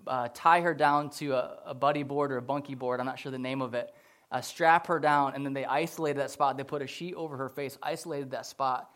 uh, 0.08 0.30
tie 0.34 0.62
her 0.62 0.74
down 0.74 1.10
to 1.10 1.34
a, 1.34 1.58
a, 1.68 1.74
buddy 1.74 2.04
board 2.04 2.32
or 2.32 2.38
a 2.38 2.42
bunkie 2.42 2.76
board, 2.76 3.00
I'm 3.00 3.06
not 3.06 3.20
sure 3.20 3.32
the 3.32 3.38
name 3.38 3.62
of 3.62 3.74
it, 3.74 3.94
uh, 4.32 4.42
strap 4.42 4.88
her 4.88 5.00
down, 5.00 5.34
and 5.36 5.46
then 5.46 5.54
they 5.54 5.66
isolated 5.66 6.20
that 6.20 6.32
spot. 6.32 6.58
They 6.58 6.64
put 6.64 6.82
a 6.82 6.88
sheet 6.88 7.16
over 7.16 7.38
her 7.38 7.50
face, 7.50 7.78
isolated 7.82 8.32
that 8.32 8.46
spot, 8.46 8.90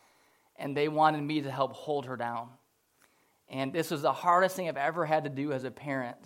and 0.56 0.76
they 0.76 0.88
wanted 0.88 1.22
me 1.22 1.42
to 1.42 1.52
help 1.52 1.74
hold 1.74 2.06
her 2.06 2.16
down. 2.16 2.50
And 3.50 3.74
this 3.74 3.92
was 3.92 4.02
the 4.02 4.14
hardest 4.14 4.56
thing 4.56 4.70
I've 4.70 4.78
ever 4.78 5.06
had 5.06 5.26
to 5.26 5.30
do 5.30 5.52
as 5.52 5.64
a 5.64 5.72
parent. 5.72 6.18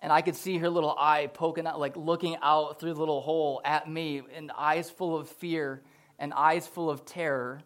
And 0.00 0.12
I 0.12 0.20
could 0.20 0.36
see 0.36 0.58
her 0.58 0.70
little 0.70 0.94
eye 0.96 1.28
poking 1.32 1.66
out, 1.66 1.80
like 1.80 1.96
looking 1.96 2.36
out 2.42 2.78
through 2.78 2.94
the 2.94 3.00
little 3.00 3.20
hole 3.20 3.60
at 3.64 3.90
me, 3.90 4.22
and 4.34 4.52
eyes 4.56 4.90
full 4.90 5.16
of 5.16 5.28
fear 5.28 5.82
and 6.18 6.32
eyes 6.32 6.66
full 6.66 6.90
of 6.90 7.04
terror. 7.04 7.60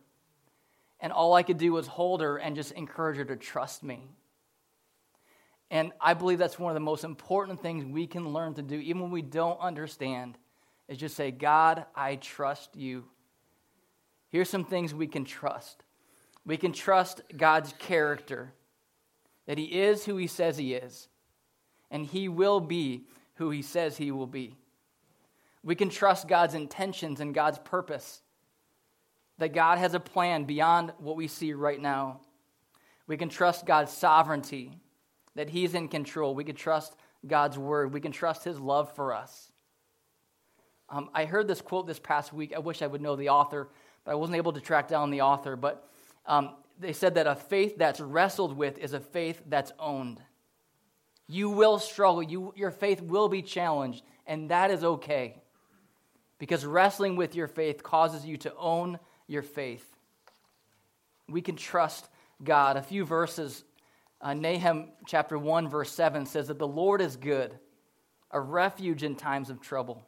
And 1.00 1.12
all 1.12 1.34
I 1.34 1.42
could 1.42 1.58
do 1.58 1.72
was 1.72 1.86
hold 1.86 2.20
her 2.20 2.36
and 2.36 2.56
just 2.56 2.72
encourage 2.72 3.16
her 3.16 3.24
to 3.24 3.36
trust 3.36 3.82
me. 3.82 4.08
And 5.70 5.92
I 6.00 6.14
believe 6.14 6.38
that's 6.38 6.58
one 6.58 6.70
of 6.70 6.74
the 6.74 6.80
most 6.80 7.04
important 7.04 7.62
things 7.62 7.84
we 7.84 8.06
can 8.06 8.32
learn 8.32 8.54
to 8.54 8.62
do, 8.62 8.76
even 8.76 9.02
when 9.02 9.12
we 9.12 9.22
don't 9.22 9.60
understand, 9.60 10.36
is 10.88 10.98
just 10.98 11.16
say, 11.16 11.30
God, 11.30 11.84
I 11.94 12.16
trust 12.16 12.74
you. 12.74 13.04
Here's 14.30 14.48
some 14.48 14.64
things 14.64 14.92
we 14.92 15.06
can 15.06 15.24
trust. 15.24 15.84
We 16.44 16.56
can 16.56 16.72
trust 16.72 17.20
God's 17.36 17.72
character, 17.78 18.52
that 19.46 19.58
He 19.58 19.64
is 19.64 20.04
who 20.04 20.16
He 20.16 20.26
says 20.26 20.58
He 20.58 20.74
is, 20.74 21.08
and 21.90 22.04
He 22.04 22.28
will 22.28 22.60
be 22.60 23.04
who 23.34 23.50
He 23.50 23.62
says 23.62 23.96
He 23.96 24.10
will 24.10 24.26
be. 24.26 24.56
We 25.62 25.76
can 25.76 25.90
trust 25.90 26.26
God's 26.26 26.54
intentions 26.54 27.20
and 27.20 27.34
God's 27.34 27.58
purpose 27.58 28.22
that 29.40 29.54
God 29.54 29.78
has 29.78 29.94
a 29.94 30.00
plan 30.00 30.44
beyond 30.44 30.92
what 30.98 31.16
we 31.16 31.26
see 31.26 31.54
right 31.54 31.80
now. 31.80 32.20
We 33.06 33.16
can 33.16 33.30
trust 33.30 33.66
God's 33.66 33.90
sovereignty, 33.90 34.78
that 35.34 35.48
He's 35.48 35.74
in 35.74 35.88
control. 35.88 36.34
We 36.34 36.44
can 36.44 36.54
trust 36.54 36.94
God's 37.26 37.58
word. 37.58 37.92
We 37.92 38.00
can 38.00 38.12
trust 38.12 38.44
His 38.44 38.60
love 38.60 38.94
for 38.94 39.14
us. 39.14 39.50
Um, 40.90 41.08
I 41.14 41.24
heard 41.24 41.48
this 41.48 41.62
quote 41.62 41.86
this 41.86 41.98
past 41.98 42.32
week. 42.32 42.52
I 42.54 42.58
wish 42.58 42.82
I 42.82 42.86
would 42.86 43.00
know 43.00 43.16
the 43.16 43.30
author, 43.30 43.68
but 44.04 44.12
I 44.12 44.14
wasn't 44.14 44.36
able 44.36 44.52
to 44.52 44.60
track 44.60 44.88
down 44.88 45.10
the 45.10 45.22
author. 45.22 45.56
But 45.56 45.88
um, 46.26 46.50
they 46.78 46.92
said 46.92 47.14
that 47.14 47.26
a 47.26 47.34
faith 47.34 47.78
that's 47.78 48.00
wrestled 48.00 48.56
with 48.56 48.76
is 48.78 48.92
a 48.92 49.00
faith 49.00 49.40
that's 49.46 49.72
owned. 49.78 50.20
You 51.28 51.48
will 51.48 51.78
struggle, 51.78 52.22
you, 52.22 52.52
your 52.56 52.72
faith 52.72 53.00
will 53.00 53.28
be 53.28 53.40
challenged, 53.40 54.02
and 54.26 54.50
that 54.50 54.70
is 54.70 54.84
okay. 54.84 55.40
Because 56.38 56.66
wrestling 56.66 57.16
with 57.16 57.34
your 57.34 57.48
faith 57.48 57.82
causes 57.82 58.26
you 58.26 58.36
to 58.38 58.54
own 58.56 58.98
your 59.30 59.42
faith. 59.42 59.86
We 61.28 61.40
can 61.40 61.56
trust 61.56 62.08
God. 62.42 62.76
A 62.76 62.82
few 62.82 63.04
verses, 63.04 63.62
uh, 64.20 64.34
Nahum 64.34 64.88
chapter 65.06 65.38
1, 65.38 65.68
verse 65.68 65.92
7 65.92 66.26
says 66.26 66.48
that 66.48 66.58
the 66.58 66.66
Lord 66.66 67.00
is 67.00 67.16
good, 67.16 67.56
a 68.30 68.40
refuge 68.40 69.02
in 69.02 69.14
times 69.14 69.48
of 69.48 69.60
trouble, 69.60 70.04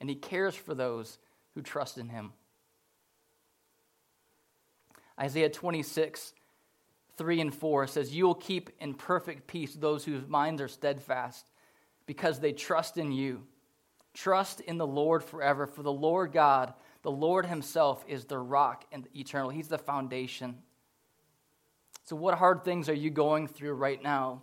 and 0.00 0.10
he 0.10 0.16
cares 0.16 0.54
for 0.54 0.74
those 0.74 1.18
who 1.54 1.62
trust 1.62 1.96
in 1.96 2.08
him. 2.08 2.32
Isaiah 5.18 5.48
26, 5.48 6.34
3 7.16 7.40
and 7.40 7.54
4 7.54 7.86
says, 7.86 8.14
You 8.14 8.26
will 8.26 8.34
keep 8.34 8.70
in 8.80 8.94
perfect 8.94 9.46
peace 9.46 9.74
those 9.74 10.04
whose 10.04 10.26
minds 10.26 10.60
are 10.60 10.68
steadfast 10.68 11.48
because 12.04 12.40
they 12.40 12.52
trust 12.52 12.98
in 12.98 13.12
you. 13.12 13.44
Trust 14.12 14.60
in 14.60 14.76
the 14.76 14.86
Lord 14.86 15.22
forever, 15.22 15.66
for 15.66 15.82
the 15.82 15.92
Lord 15.92 16.32
God 16.32 16.74
the 17.06 17.12
Lord 17.12 17.46
Himself 17.46 18.04
is 18.08 18.24
the 18.24 18.36
rock 18.36 18.84
and 18.90 19.04
the 19.04 19.20
eternal. 19.20 19.48
He's 19.48 19.68
the 19.68 19.78
foundation. 19.78 20.56
So, 22.02 22.16
what 22.16 22.36
hard 22.36 22.64
things 22.64 22.88
are 22.88 22.94
you 22.94 23.10
going 23.10 23.46
through 23.46 23.74
right 23.74 24.02
now? 24.02 24.42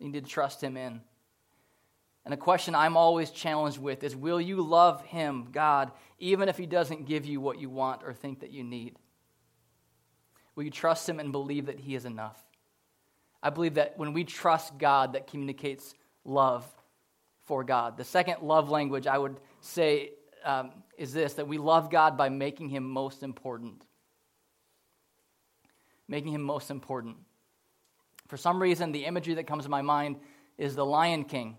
You 0.00 0.08
need 0.08 0.24
to 0.24 0.28
trust 0.28 0.60
Him 0.60 0.76
in. 0.76 1.00
And 2.24 2.34
a 2.34 2.36
question 2.36 2.74
I'm 2.74 2.96
always 2.96 3.30
challenged 3.30 3.78
with 3.78 4.02
is 4.02 4.16
Will 4.16 4.40
you 4.40 4.60
love 4.60 5.04
Him, 5.04 5.50
God, 5.52 5.92
even 6.18 6.48
if 6.48 6.58
He 6.58 6.66
doesn't 6.66 7.06
give 7.06 7.26
you 7.26 7.40
what 7.40 7.60
you 7.60 7.70
want 7.70 8.02
or 8.04 8.12
think 8.12 8.40
that 8.40 8.50
you 8.50 8.64
need? 8.64 8.96
Will 10.56 10.64
you 10.64 10.72
trust 10.72 11.08
Him 11.08 11.20
and 11.20 11.30
believe 11.30 11.66
that 11.66 11.78
He 11.78 11.94
is 11.94 12.06
enough? 12.06 12.42
I 13.40 13.50
believe 13.50 13.74
that 13.74 13.96
when 13.96 14.14
we 14.14 14.24
trust 14.24 14.78
God, 14.78 15.12
that 15.12 15.28
communicates 15.28 15.94
love 16.24 16.66
for 17.44 17.62
God. 17.62 17.96
The 17.96 18.04
second 18.04 18.42
love 18.42 18.68
language 18.68 19.06
I 19.06 19.16
would 19.16 19.38
say 19.60 20.14
um, 20.44 20.70
is 21.00 21.14
this 21.14 21.32
that 21.34 21.48
we 21.48 21.56
love 21.56 21.90
God 21.90 22.18
by 22.18 22.28
making 22.28 22.68
him 22.68 22.84
most 22.84 23.22
important. 23.22 23.82
Making 26.06 26.34
him 26.34 26.42
most 26.42 26.70
important. 26.70 27.16
For 28.28 28.36
some 28.36 28.60
reason, 28.60 28.92
the 28.92 29.06
imagery 29.06 29.34
that 29.34 29.46
comes 29.46 29.64
to 29.64 29.70
my 29.70 29.80
mind 29.80 30.16
is 30.58 30.76
the 30.76 30.84
Lion 30.84 31.24
King. 31.24 31.56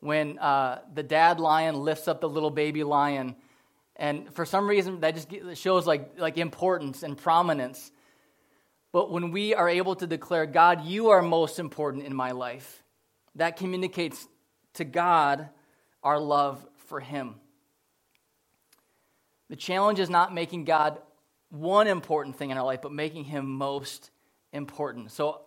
When 0.00 0.38
uh, 0.38 0.80
the 0.92 1.02
dad 1.02 1.40
lion 1.40 1.74
lifts 1.74 2.06
up 2.06 2.20
the 2.20 2.28
little 2.28 2.50
baby 2.50 2.84
lion, 2.84 3.34
and 3.96 4.32
for 4.34 4.44
some 4.44 4.68
reason, 4.68 5.00
that 5.00 5.14
just 5.14 5.60
shows 5.60 5.86
like, 5.86 6.18
like 6.18 6.36
importance 6.36 7.02
and 7.02 7.16
prominence. 7.16 7.90
But 8.92 9.10
when 9.10 9.30
we 9.30 9.54
are 9.54 9.70
able 9.70 9.94
to 9.96 10.06
declare, 10.06 10.44
God, 10.44 10.84
you 10.84 11.10
are 11.10 11.22
most 11.22 11.58
important 11.58 12.04
in 12.04 12.14
my 12.14 12.32
life, 12.32 12.82
that 13.36 13.56
communicates 13.56 14.28
to 14.74 14.84
God 14.84 15.48
our 16.02 16.18
love 16.18 16.62
for 16.88 17.00
him. 17.00 17.39
The 19.50 19.56
challenge 19.56 19.98
is 19.98 20.08
not 20.08 20.32
making 20.32 20.64
God 20.64 20.98
one 21.50 21.88
important 21.88 22.36
thing 22.36 22.50
in 22.50 22.56
our 22.56 22.64
life, 22.64 22.80
but 22.80 22.92
making 22.92 23.24
him 23.24 23.50
most 23.50 24.10
important. 24.52 25.10
So 25.10 25.42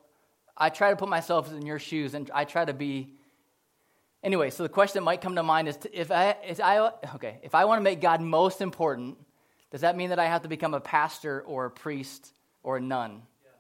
I 0.56 0.70
try 0.70 0.90
to 0.90 0.98
put 0.98 1.08
myself 1.08 1.52
in 1.52 1.66
your 1.66 1.80
shoes 1.80 2.14
and 2.14 2.30
I 2.34 2.44
try 2.44 2.66
to 2.66 2.74
be. 2.74 3.14
Anyway, 4.22 4.50
so 4.50 4.64
the 4.64 4.70
question 4.70 5.00
that 5.00 5.06
might 5.06 5.22
come 5.22 5.36
to 5.36 5.44
mind 5.44 5.70
is 5.70 5.78
to, 5.78 5.98
if 5.98 6.12
I, 6.12 6.36
if 6.46 6.60
I 6.60 6.92
okay, 7.16 7.40
if 7.44 7.56
I 7.56 7.64
want 7.64 7.80
to 7.80 7.84
make 7.84 8.02
God 8.02 8.20
most 8.22 8.62
important, 8.62 9.18
does 9.72 9.82
that 9.82 9.96
mean 9.96 10.10
that 10.10 10.20
I 10.20 10.26
have 10.26 10.44
to 10.44 10.50
become 10.50 10.74
a 10.74 10.82
pastor 10.82 11.42
or 11.42 11.66
a 11.66 11.72
priest 11.72 12.34
or 12.62 12.78
a 12.78 12.82
nun? 12.82 13.22
Yes. 13.42 13.54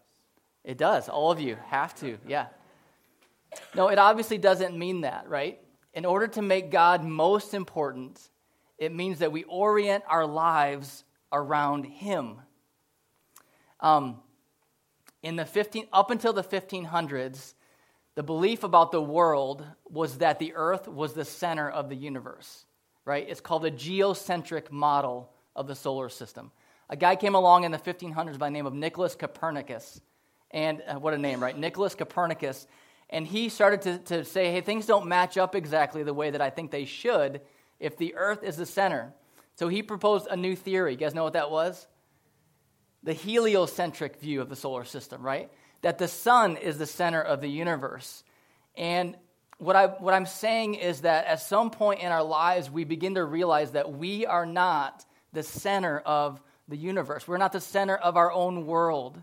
It 0.63 0.77
does. 0.77 1.07
All 1.07 1.31
of 1.31 1.39
you 1.39 1.57
have 1.67 1.95
to. 1.95 2.17
Yeah. 2.27 2.47
No, 3.75 3.87
it 3.87 3.97
obviously 3.97 4.37
doesn't 4.37 4.77
mean 4.77 5.01
that, 5.01 5.29
right? 5.29 5.59
In 5.93 6.05
order 6.05 6.27
to 6.27 6.41
make 6.41 6.69
God 6.69 7.03
most 7.03 7.53
important, 7.53 8.19
it 8.77 8.93
means 8.93 9.19
that 9.19 9.31
we 9.31 9.43
orient 9.43 10.03
our 10.07 10.25
lives 10.25 11.03
around 11.31 11.85
Him. 11.85 12.37
Um, 13.79 14.19
in 15.21 15.35
the 15.35 15.45
15, 15.45 15.87
up 15.93 16.11
until 16.11 16.33
the 16.33 16.43
1500s, 16.43 17.53
the 18.15 18.23
belief 18.23 18.63
about 18.63 18.91
the 18.91 19.01
world 19.01 19.65
was 19.85 20.19
that 20.19 20.39
the 20.39 20.53
earth 20.55 20.87
was 20.87 21.13
the 21.13 21.25
center 21.25 21.69
of 21.69 21.89
the 21.89 21.95
universe, 21.95 22.65
right? 23.05 23.25
It's 23.27 23.41
called 23.41 23.63
the 23.63 23.71
geocentric 23.71 24.71
model 24.71 25.31
of 25.55 25.67
the 25.67 25.75
solar 25.75 26.09
system. 26.09 26.51
A 26.89 26.95
guy 26.95 27.15
came 27.15 27.35
along 27.35 27.63
in 27.63 27.71
the 27.71 27.77
1500s 27.77 28.37
by 28.37 28.47
the 28.47 28.51
name 28.51 28.65
of 28.65 28.73
Nicholas 28.73 29.15
Copernicus. 29.15 29.99
And 30.51 30.83
uh, 30.87 30.99
what 30.99 31.13
a 31.13 31.17
name, 31.17 31.41
right? 31.41 31.57
Nicholas 31.57 31.95
Copernicus. 31.95 32.67
And 33.09 33.25
he 33.25 33.49
started 33.49 33.81
to, 33.83 33.97
to 33.99 34.25
say, 34.25 34.51
hey, 34.51 34.61
things 34.61 34.85
don't 34.85 35.07
match 35.07 35.37
up 35.37 35.55
exactly 35.55 36.03
the 36.03 36.13
way 36.13 36.29
that 36.29 36.41
I 36.41 36.49
think 36.49 36.69
they 36.69 36.85
should 36.85 37.41
if 37.83 37.97
the 37.97 38.15
earth 38.15 38.43
is 38.43 38.55
the 38.55 38.65
center. 38.65 39.13
So 39.55 39.67
he 39.67 39.83
proposed 39.83 40.27
a 40.31 40.37
new 40.37 40.55
theory. 40.55 40.93
You 40.93 40.97
guys 40.97 41.13
know 41.13 41.23
what 41.23 41.33
that 41.33 41.51
was? 41.51 41.85
The 43.03 43.13
heliocentric 43.13 44.19
view 44.19 44.41
of 44.41 44.49
the 44.49 44.55
solar 44.55 44.85
system, 44.85 45.21
right? 45.21 45.51
That 45.81 45.97
the 45.97 46.07
sun 46.07 46.57
is 46.57 46.77
the 46.77 46.85
center 46.85 47.21
of 47.21 47.41
the 47.41 47.49
universe. 47.49 48.23
And 48.75 49.17
what, 49.57 49.75
I, 49.75 49.87
what 49.87 50.13
I'm 50.13 50.25
saying 50.25 50.75
is 50.75 51.01
that 51.01 51.25
at 51.25 51.41
some 51.41 51.69
point 51.69 51.99
in 51.99 52.11
our 52.11 52.23
lives, 52.23 52.71
we 52.71 52.85
begin 52.85 53.15
to 53.15 53.25
realize 53.25 53.71
that 53.71 53.91
we 53.91 54.25
are 54.25 54.45
not 54.45 55.05
the 55.33 55.43
center 55.43 55.99
of 55.99 56.41
the 56.67 56.77
universe. 56.77 57.27
We're 57.27 57.37
not 57.37 57.51
the 57.51 57.61
center 57.61 57.97
of 57.97 58.15
our 58.15 58.31
own 58.31 58.65
world. 58.65 59.21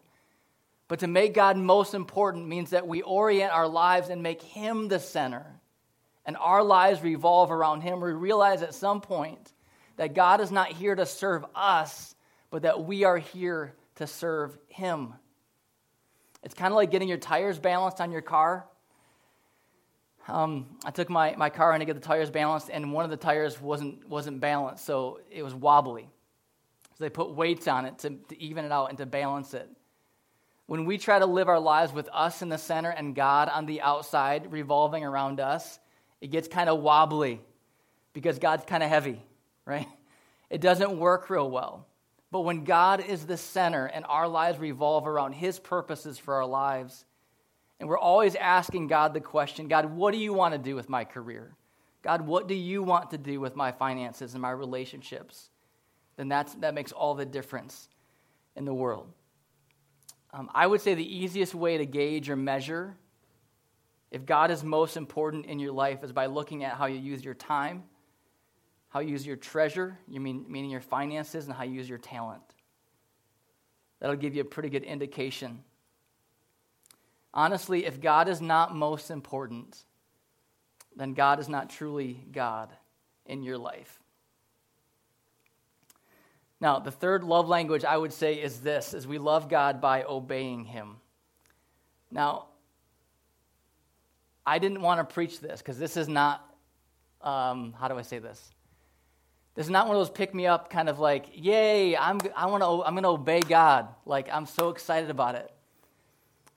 But 0.87 0.99
to 1.01 1.07
make 1.07 1.35
God 1.35 1.57
most 1.57 1.95
important 1.95 2.47
means 2.47 2.71
that 2.71 2.87
we 2.87 3.01
orient 3.03 3.53
our 3.53 3.69
lives 3.69 4.11
and 4.11 4.23
make 4.23 4.43
Him 4.43 4.89
the 4.89 5.01
center. 5.01 5.60
And 6.27 6.37
our 6.37 6.63
lives 6.63 7.03
revolve 7.03 7.51
around 7.51 7.81
Him. 7.81 8.01
We 8.01 8.13
realize 8.13 8.63
at 8.63 8.75
some 8.75 9.01
point 9.01 9.53
that 9.97 10.15
God 10.15 10.41
is 10.41 10.51
not 10.51 10.69
here 10.69 10.95
to 10.95 11.07
serve 11.07 11.45
us, 11.55 12.15
but 12.51 12.63
that 12.63 12.85
we 12.85 13.05
are 13.05 13.19
here 13.19 13.75
to 13.97 14.07
serve 14.07 14.57
Him. 14.69 15.15
It's 16.43 16.55
kind 16.55 16.73
of 16.73 16.77
like 16.77 16.91
getting 16.91 17.09
your 17.09 17.19
tires 17.19 17.59
balanced 17.59 18.01
on 18.01 18.11
your 18.13 18.23
car. 18.23 18.67
Um, 20.29 20.67
I 20.85 20.91
took 20.91 21.11
my, 21.11 21.35
my 21.37 21.51
car 21.51 21.73
in 21.75 21.81
to 21.81 21.87
get 21.87 21.95
the 21.95 22.01
tires 22.01 22.31
balanced, 22.31 22.71
and 22.71 22.93
one 22.93 23.05
of 23.05 23.11
the 23.11 23.17
tires 23.17 23.61
wasn't, 23.61 24.09
wasn't 24.09 24.41
balanced, 24.41 24.85
so 24.85 25.21
it 25.31 25.43
was 25.43 25.55
wobbly. 25.55 26.09
So 26.99 27.05
they 27.05 27.11
put 27.11 27.35
weights 27.35 27.67
on 27.67 27.87
it 27.87 27.99
to, 28.01 28.11
to 28.11 28.41
even 28.41 28.65
it 28.65 28.73
out 28.73 28.91
and 28.91 28.99
to 28.99 29.07
balance 29.07 29.55
it. 29.55 29.69
When 30.67 30.85
we 30.85 30.99
try 30.99 31.19
to 31.19 31.27
live 31.27 31.49
our 31.49 31.59
lives 31.59 31.93
with 31.93 32.09
us 32.13 32.43
in 32.43 32.49
the 32.49 32.59
center 32.59 32.91
and 32.91 33.15
God 33.15 33.49
on 33.49 33.67
the 33.67 33.81
outside 33.81 34.53
revolving 34.53 35.05
around 35.05 35.41
us, 35.41 35.81
it 36.21 36.31
gets 36.31 36.49
kind 36.49 36.69
of 36.69 36.81
wobbly 36.81 37.41
because 38.13 38.39
God's 38.39 38.65
kind 38.65 38.83
of 38.83 38.89
heavy, 38.89 39.23
right? 39.65 39.89
It 40.51 40.61
doesn't 40.61 40.99
work 40.99 41.31
real 41.31 41.51
well. 41.51 41.87
But 42.31 42.41
when 42.41 42.65
God 42.65 43.05
is 43.05 43.27
the 43.27 43.37
center 43.37 43.87
and 43.87 44.05
our 44.09 44.29
lives 44.29 44.59
revolve 44.59 45.07
around 45.07 45.33
His 45.33 45.59
purposes 45.59 46.19
for 46.19 46.35
our 46.35 46.47
lives, 46.47 47.05
and 47.79 47.89
we're 47.89 47.99
always 47.99 48.35
asking 48.37 48.89
God 48.89 49.15
the 49.15 49.21
question 49.21 49.69
God, 49.69 49.87
what 49.87 50.13
do 50.13 50.19
you 50.19 50.33
want 50.33 50.53
to 50.53 50.59
do 50.59 50.75
with 50.75 50.89
my 50.89 51.05
career? 51.05 51.55
God, 52.03 52.23
what 52.23 52.47
do 52.47 52.55
you 52.55 52.83
want 52.83 53.11
to 53.11 53.19
do 53.19 53.41
with 53.41 53.57
my 53.57 53.73
finances 53.73 54.35
and 54.35 54.43
my 54.43 54.51
relationships? 54.51 55.51
Then 56.17 56.29
that's, 56.29 56.55
that 56.57 56.75
makes 56.75 56.93
all 56.93 57.15
the 57.15 57.27
difference 57.27 57.89
in 58.57 58.65
the 58.65 58.75
world. 58.75 59.09
Um, 60.33 60.51
I 60.55 60.67
would 60.67 60.81
say 60.81 60.95
the 60.95 61.17
easiest 61.17 61.55
way 61.55 61.79
to 61.79 61.87
gauge 61.87 62.31
or 62.31 62.37
measure 62.37 62.97
if 64.11 64.27
God 64.27 64.51
is 64.51 64.65
most 64.65 64.97
important 64.97 65.47
in 65.47 65.59
your 65.59 65.73
life 65.73 66.03
is 66.03 66.13
by 66.13 66.27
looking 66.27 66.65
at 66.65 66.75
how 66.75 66.87
you 66.87 66.99
use 66.99 67.25
your 67.25 67.35
time, 67.35 67.85
how 68.89 69.01
you 69.01 69.11
use 69.11 69.27
your 69.27 69.37
treasure, 69.37 69.99
you 70.09 70.21
mean, 70.21 70.45
meaning 70.49 70.71
your 70.71 70.81
finances, 70.81 71.47
and 71.47 71.55
how 71.55 71.63
you 71.63 71.75
use 71.75 71.89
your 71.89 71.99
talent. 71.99 72.43
That'll 74.01 74.17
give 74.17 74.35
you 74.35 74.41
a 74.41 74.47
pretty 74.47 74.69
good 74.69 74.83
indication 74.83 75.63
Honestly, 77.33 77.87
if 77.87 78.01
God 78.01 78.29
is 78.29 78.41
not 78.41 78.75
most 78.75 79.11
important, 79.11 79.85
then 80.97 81.15
God 81.15 81.39
is 81.39 81.49
not 81.49 81.71
truly 81.71 82.25
God 82.33 82.73
in 83.25 83.43
your 83.43 83.59
life. 83.59 84.01
Now, 86.61 86.79
the 86.79 86.91
third 86.91 87.23
love 87.23 87.49
language 87.49 87.85
I 87.85 87.97
would 87.97 88.13
say 88.13 88.35
is 88.35 88.61
this 88.61 88.93
is 88.93 89.07
we 89.07 89.19
love 89.19 89.49
God 89.49 89.81
by 89.81 90.03
obeying 90.03 90.65
him. 90.65 90.97
Now, 92.11 92.49
I 94.47 94.59
didn't 94.59 94.83
want 94.83 95.07
to 95.07 95.15
preach 95.15 95.41
this 95.41 95.61
because 95.61 95.79
this 95.79 95.97
is 95.97 96.09
not 96.09 96.51
um, 97.23 97.75
how 97.79 97.89
do 97.89 97.99
I 97.99 98.03
say 98.03 98.19
this? 98.19 98.43
This 99.55 99.67
is 99.67 99.71
not 99.71 99.87
one 99.87 99.97
of 99.97 100.01
those 100.01 100.11
pick 100.11 100.35
me 100.35 100.47
up 100.47 100.71
kind 100.71 100.89
of 100.89 100.99
like, 100.99 101.27
yay, 101.35 101.97
I'm, 101.97 102.19
I 102.37 102.47
want 102.47 102.63
to, 102.63 102.85
I'm 102.85 102.95
going 102.95 103.03
to 103.03 103.11
obey 103.11 103.41
God. 103.41 103.89
Like, 104.07 104.29
I'm 104.33 104.47
so 104.47 104.71
excited 104.71 105.11
about 105.11 105.35
it. 105.35 105.51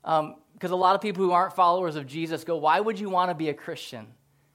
Um, 0.03 0.35
because 0.53 0.71
a 0.71 0.75
lot 0.75 0.95
of 0.95 1.01
people 1.01 1.25
who 1.25 1.31
aren't 1.31 1.53
followers 1.53 1.95
of 1.95 2.07
Jesus 2.07 2.43
go, 2.43 2.55
Why 2.57 2.79
would 2.79 2.99
you 2.99 3.09
want 3.09 3.31
to 3.31 3.35
be 3.35 3.49
a 3.49 3.53
Christian 3.53 4.07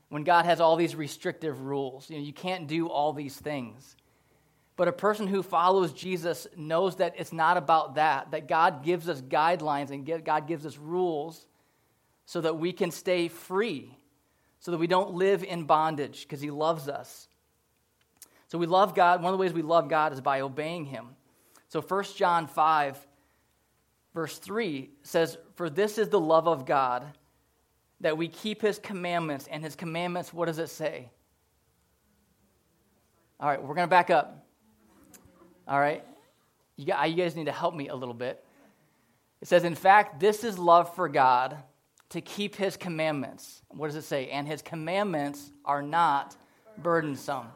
when 0.09 0.23
God 0.23 0.47
has 0.47 0.61
all 0.61 0.77
these 0.77 0.95
restrictive 0.95 1.61
rules? 1.61 2.09
You 2.09 2.17
know, 2.17 2.23
you 2.23 2.33
can't 2.33 2.67
do 2.67 2.89
all 2.89 3.13
these 3.13 3.37
things. 3.37 3.97
But 4.77 4.89
a 4.89 4.93
person 4.93 5.27
who 5.27 5.43
follows 5.43 5.93
Jesus 5.93 6.47
knows 6.57 6.97
that 6.97 7.15
it's 7.19 7.33
not 7.33 7.57
about 7.57 7.97
that, 7.97 8.31
that 8.31 8.47
God 8.47 8.85
gives 8.85 9.09
us 9.09 9.21
guidelines 9.21 9.91
and 9.91 10.07
God 10.25 10.47
gives 10.47 10.65
us 10.65 10.79
rules 10.79 11.45
so 12.29 12.43
that 12.43 12.59
we 12.59 12.75
can 12.75 12.91
stay 12.91 13.27
free, 13.29 13.97
so 14.61 14.71
that 14.71 14.77
we 14.77 14.87
don't 14.87 15.15
live 15.15 15.43
in 15.43 15.65
bondage 15.65 16.25
because 16.25 16.43
He 16.43 16.51
loves 16.51 16.87
us. 16.87 17.27
So 18.49 18.59
we 18.59 18.67
love 18.67 18.95
God. 18.95 19.23
One 19.23 19.33
of 19.33 19.39
the 19.39 19.41
ways 19.41 19.55
we 19.55 19.63
love 19.63 19.89
God 19.89 20.13
is 20.13 20.21
by 20.21 20.43
obeying 20.43 20.85
Him. 20.85 21.17
So 21.71 21.81
1 21.81 22.05
John 22.17 22.47
5 22.47 23.07
verse 24.13 24.37
3 24.37 24.91
says, 25.03 25.39
For 25.55 25.71
this 25.71 25.97
is 25.97 26.11
the 26.11 26.21
love 26.21 26.47
of 26.47 26.67
God, 26.67 27.07
that 28.03 28.19
we 28.19 28.29
keep 28.29 28.61
his 28.61 28.79
commandments. 28.79 29.49
And 29.51 29.65
his 29.65 29.75
commandments, 29.75 30.31
what 30.31 30.49
does 30.49 30.59
it 30.59 30.69
say? 30.69 31.09
All 33.41 33.49
right, 33.49 33.63
we're 33.63 33.75
going 33.75 33.87
to 33.87 33.91
back 33.91 34.11
up. 34.11 34.45
All 35.67 35.81
right? 35.81 36.05
You 36.77 36.85
guys 36.85 37.35
need 37.35 37.47
to 37.47 37.53
help 37.53 37.75
me 37.75 37.89
a 37.89 37.97
little 37.97 38.13
bit. 38.13 38.45
It 39.41 39.49
says, 39.49 39.65
In 39.65 39.75
fact, 39.75 40.21
this 40.21 40.45
is 40.45 40.59
love 40.59 40.95
for 40.95 41.09
God 41.09 41.57
to 42.11 42.21
keep 42.21 42.57
his 42.57 42.77
commandments. 42.77 43.63
What 43.69 43.89
does 43.89 43.97
it 43.97 44.03
say? 44.03 44.29
And 44.29 44.47
his 44.47 44.63
commandments 44.63 45.51
are 45.65 45.83
not 45.83 46.37
burdensome. 46.79 47.47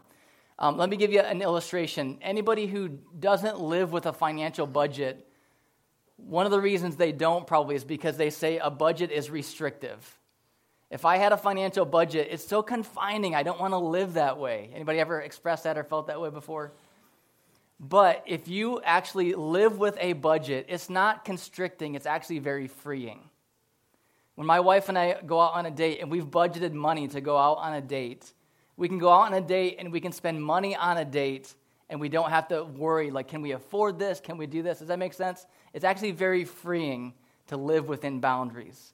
Um, 0.58 0.76
let 0.76 0.90
me 0.90 0.96
give 0.96 1.12
you 1.12 1.20
an 1.20 1.42
illustration. 1.42 2.18
Anybody 2.22 2.66
who 2.66 2.88
doesn't 2.88 3.60
live 3.60 3.92
with 3.92 4.06
a 4.06 4.12
financial 4.12 4.66
budget 4.66 5.26
one 6.26 6.46
of 6.46 6.52
the 6.52 6.60
reasons 6.60 6.96
they 6.96 7.12
don't 7.12 7.46
probably 7.46 7.74
is 7.74 7.84
because 7.84 8.16
they 8.16 8.30
say 8.30 8.58
a 8.58 8.70
budget 8.70 9.10
is 9.10 9.30
restrictive. 9.30 10.18
If 10.90 11.04
I 11.04 11.16
had 11.16 11.32
a 11.32 11.36
financial 11.36 11.84
budget, 11.84 12.28
it's 12.30 12.46
so 12.46 12.62
confining. 12.62 13.34
I 13.34 13.42
don't 13.42 13.58
want 13.58 13.72
to 13.72 13.78
live 13.78 14.14
that 14.14 14.38
way. 14.38 14.70
Anybody 14.74 15.00
ever 15.00 15.20
expressed 15.20 15.64
that 15.64 15.78
or 15.78 15.84
felt 15.84 16.08
that 16.08 16.20
way 16.20 16.30
before? 16.30 16.72
But 17.80 18.22
if 18.26 18.46
you 18.46 18.80
actually 18.82 19.34
live 19.34 19.78
with 19.78 19.96
a 19.98 20.12
budget, 20.12 20.66
it's 20.68 20.88
not 20.88 21.24
constricting, 21.24 21.94
it's 21.94 22.06
actually 22.06 22.38
very 22.38 22.68
freeing. 22.68 23.28
When 24.42 24.48
my 24.48 24.58
wife 24.58 24.88
and 24.88 24.98
I 24.98 25.22
go 25.24 25.40
out 25.40 25.54
on 25.54 25.66
a 25.66 25.70
date 25.70 26.00
and 26.00 26.10
we've 26.10 26.26
budgeted 26.26 26.72
money 26.72 27.06
to 27.06 27.20
go 27.20 27.38
out 27.38 27.58
on 27.58 27.74
a 27.74 27.80
date, 27.80 28.32
we 28.76 28.88
can 28.88 28.98
go 28.98 29.08
out 29.08 29.26
on 29.26 29.34
a 29.34 29.40
date 29.40 29.76
and 29.78 29.92
we 29.92 30.00
can 30.00 30.10
spend 30.10 30.42
money 30.42 30.74
on 30.74 30.96
a 30.96 31.04
date 31.04 31.54
and 31.88 32.00
we 32.00 32.08
don't 32.08 32.30
have 32.30 32.48
to 32.48 32.64
worry 32.64 33.12
like 33.12 33.28
can 33.28 33.40
we 33.40 33.52
afford 33.52 34.00
this? 34.00 34.18
Can 34.18 34.38
we 34.38 34.48
do 34.48 34.64
this? 34.64 34.80
Does 34.80 34.88
that 34.88 34.98
make 34.98 35.14
sense? 35.14 35.46
It's 35.72 35.84
actually 35.84 36.10
very 36.10 36.44
freeing 36.44 37.14
to 37.46 37.56
live 37.56 37.86
within 37.86 38.18
boundaries. 38.18 38.92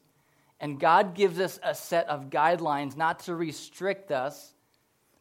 And 0.60 0.78
God 0.78 1.14
gives 1.14 1.40
us 1.40 1.58
a 1.62 1.74
set 1.74 2.10
of 2.10 2.28
guidelines 2.28 2.94
not 2.94 3.20
to 3.20 3.34
restrict 3.34 4.12
us, 4.12 4.52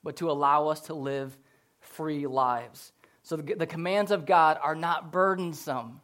but 0.04 0.18
to 0.18 0.30
allow 0.30 0.68
us 0.68 0.82
to 0.82 0.94
live 0.94 1.38
free 1.80 2.28
lives. 2.28 2.92
So 3.24 3.38
the, 3.38 3.56
the 3.56 3.66
commands 3.66 4.12
of 4.12 4.26
God 4.26 4.60
are 4.62 4.76
not 4.76 5.10
burdensome, 5.10 6.02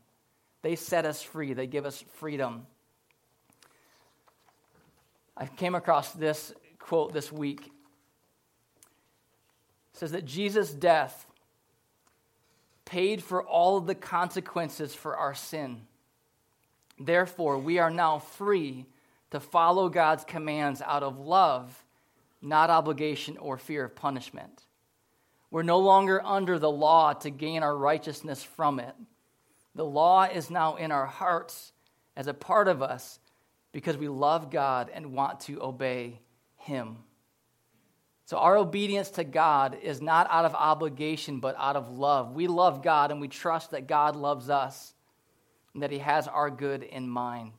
they 0.61 0.77
set 0.77 1.05
us 1.05 1.21
free, 1.21 1.51
they 1.51 1.67
give 1.67 1.85
us 1.85 2.01
freedom. 2.13 2.67
I 5.43 5.47
came 5.47 5.75
across 5.75 6.13
this 6.13 6.53
quote 6.79 7.11
this 7.11 7.29
week. 7.29 7.65
It 7.65 7.71
says 9.91 10.13
that 10.13 10.23
Jesus' 10.23 10.71
death 10.71 11.27
paid 12.85 13.21
for 13.21 13.43
all 13.43 13.75
of 13.75 13.85
the 13.85 13.93
consequences 13.93 14.95
for 14.95 15.17
our 15.17 15.33
sin. 15.33 15.81
Therefore, 16.97 17.57
we 17.57 17.77
are 17.77 17.89
now 17.89 18.19
free 18.19 18.85
to 19.31 19.41
follow 19.41 19.89
God's 19.89 20.23
commands 20.23 20.81
out 20.81 21.03
of 21.03 21.19
love, 21.19 21.83
not 22.41 22.69
obligation 22.69 23.35
or 23.37 23.57
fear 23.57 23.83
of 23.83 23.97
punishment. 23.97 24.63
We're 25.51 25.63
no 25.63 25.79
longer 25.79 26.25
under 26.25 26.57
the 26.57 26.71
law 26.71 27.11
to 27.11 27.29
gain 27.29 27.63
our 27.63 27.75
righteousness 27.75 28.43
from 28.43 28.79
it. 28.79 28.95
The 29.75 29.83
law 29.83 30.23
is 30.23 30.49
now 30.49 30.77
in 30.77 30.93
our 30.93 31.05
hearts 31.05 31.73
as 32.15 32.27
a 32.27 32.33
part 32.33 32.69
of 32.69 32.81
us 32.81 33.19
because 33.73 33.97
we 33.97 34.07
love 34.07 34.49
God 34.49 34.89
and 34.93 35.11
want 35.11 35.41
to 35.41 35.61
obey 35.61 36.21
Him. 36.55 36.99
So, 38.25 38.37
our 38.37 38.55
obedience 38.55 39.09
to 39.11 39.25
God 39.25 39.77
is 39.83 40.01
not 40.01 40.27
out 40.31 40.45
of 40.45 40.55
obligation, 40.55 41.41
but 41.41 41.55
out 41.57 41.75
of 41.75 41.89
love. 41.89 42.31
We 42.31 42.47
love 42.47 42.81
God 42.81 43.11
and 43.11 43.19
we 43.19 43.27
trust 43.27 43.71
that 43.71 43.87
God 43.87 44.15
loves 44.15 44.49
us 44.49 44.93
and 45.73 45.83
that 45.83 45.91
He 45.91 45.99
has 45.99 46.29
our 46.29 46.49
good 46.49 46.83
in 46.83 47.09
mind. 47.09 47.51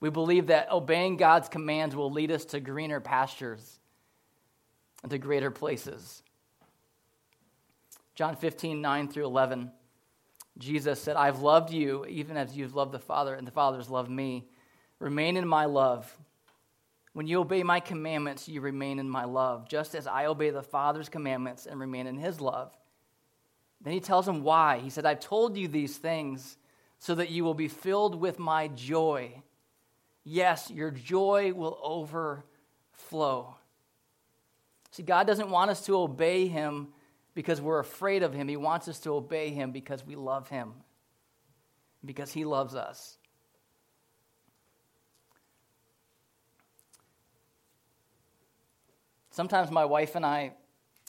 We 0.00 0.08
believe 0.08 0.46
that 0.46 0.70
obeying 0.70 1.16
God's 1.16 1.48
commands 1.48 1.94
will 1.94 2.10
lead 2.10 2.30
us 2.30 2.46
to 2.46 2.60
greener 2.60 3.00
pastures 3.00 3.78
and 5.02 5.10
to 5.10 5.18
greater 5.18 5.50
places. 5.50 6.22
John 8.14 8.36
15, 8.36 8.80
9 8.80 9.08
through 9.08 9.26
11, 9.26 9.70
Jesus 10.58 11.00
said, 11.00 11.16
I've 11.16 11.40
loved 11.40 11.70
you 11.70 12.06
even 12.06 12.36
as 12.36 12.56
you've 12.56 12.74
loved 12.74 12.92
the 12.92 12.98
Father, 12.98 13.34
and 13.34 13.46
the 13.46 13.52
Father 13.52 13.76
has 13.76 13.90
loved 13.90 14.10
me. 14.10 14.48
Remain 14.98 15.36
in 15.36 15.46
my 15.46 15.66
love. 15.66 16.16
When 17.12 17.26
you 17.26 17.40
obey 17.40 17.62
my 17.62 17.80
commandments, 17.80 18.48
you 18.48 18.60
remain 18.60 18.98
in 18.98 19.08
my 19.08 19.24
love, 19.24 19.68
just 19.68 19.94
as 19.94 20.06
I 20.06 20.26
obey 20.26 20.50
the 20.50 20.62
Father's 20.62 21.08
commandments 21.08 21.66
and 21.66 21.80
remain 21.80 22.06
in 22.06 22.18
his 22.18 22.40
love. 22.40 22.76
Then 23.80 23.92
he 23.92 24.00
tells 24.00 24.26
him 24.26 24.42
why. 24.42 24.78
He 24.78 24.90
said, 24.90 25.06
I've 25.06 25.20
told 25.20 25.56
you 25.56 25.68
these 25.68 25.96
things 25.96 26.56
so 26.98 27.14
that 27.14 27.30
you 27.30 27.44
will 27.44 27.54
be 27.54 27.68
filled 27.68 28.14
with 28.20 28.38
my 28.38 28.68
joy. 28.68 29.42
Yes, 30.24 30.70
your 30.70 30.90
joy 30.90 31.52
will 31.52 31.78
overflow. 31.82 33.56
See, 34.90 35.02
God 35.02 35.26
doesn't 35.26 35.50
want 35.50 35.70
us 35.70 35.84
to 35.86 35.96
obey 35.96 36.48
him 36.48 36.88
because 37.34 37.60
we're 37.60 37.80
afraid 37.80 38.22
of 38.22 38.32
him. 38.32 38.48
He 38.48 38.56
wants 38.56 38.88
us 38.88 38.98
to 39.00 39.10
obey 39.14 39.50
him 39.50 39.70
because 39.70 40.04
we 40.04 40.16
love 40.16 40.48
him, 40.48 40.72
because 42.04 42.32
he 42.32 42.44
loves 42.44 42.74
us. 42.74 43.18
Sometimes 49.36 49.70
my 49.70 49.84
wife 49.84 50.14
and 50.14 50.24
I, 50.24 50.52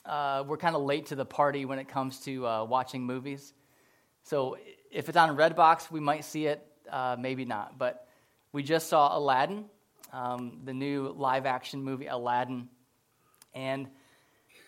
uh, 0.06 0.44
we're 0.46 0.58
kind 0.58 0.76
of 0.76 0.82
late 0.82 1.06
to 1.06 1.16
the 1.16 1.24
party 1.24 1.64
when 1.64 1.80
it 1.80 1.88
comes 1.88 2.20
to 2.26 2.46
uh, 2.46 2.66
watching 2.66 3.04
movies. 3.04 3.54
So 4.24 4.58
if 4.92 5.08
it's 5.08 5.18
on 5.18 5.38
Redbox, 5.38 5.90
we 5.90 6.02
might 6.02 6.26
see 6.26 6.46
it, 6.48 6.62
uh, 6.92 7.16
maybe 7.18 7.46
not. 7.46 7.80
But 7.80 8.06
we 8.52 8.64
just 8.64 8.90
saw 8.90 9.18
Aladdin, 9.18 9.64
um, 10.12 10.60
the 10.66 10.74
new 10.74 11.16
live 11.16 11.46
action 11.46 11.82
movie 11.82 12.08
Aladdin. 12.08 12.68
And 13.56 13.88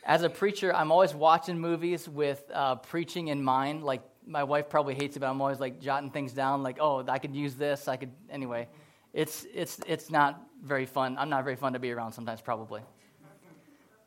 as 0.05 0.23
a 0.23 0.29
preacher, 0.29 0.73
I'm 0.73 0.89
always 0.89 1.13
watching 1.13 1.59
movies 1.59 2.07
with 2.07 2.41
uh, 2.53 2.75
preaching 2.75 3.27
in 3.27 3.43
mind. 3.43 3.83
Like, 3.83 4.03
my 4.25 4.45
wife 4.45 4.69
probably 4.69 4.95
hates 4.95 5.17
it, 5.17 5.19
but 5.19 5.29
I'm 5.29 5.41
always 5.41 5.59
like 5.59 5.81
jotting 5.81 6.11
things 6.11 6.31
down, 6.31 6.63
like, 6.63 6.77
oh, 6.79 7.03
I 7.09 7.19
could 7.19 7.35
use 7.35 7.55
this. 7.55 7.89
I 7.89 7.97
could, 7.97 8.13
anyway. 8.29 8.69
It's, 9.11 9.45
it's, 9.53 9.81
it's 9.85 10.09
not 10.09 10.41
very 10.63 10.85
fun. 10.85 11.17
I'm 11.17 11.29
not 11.29 11.43
very 11.43 11.57
fun 11.57 11.73
to 11.73 11.79
be 11.79 11.91
around 11.91 12.13
sometimes, 12.13 12.39
probably. 12.39 12.83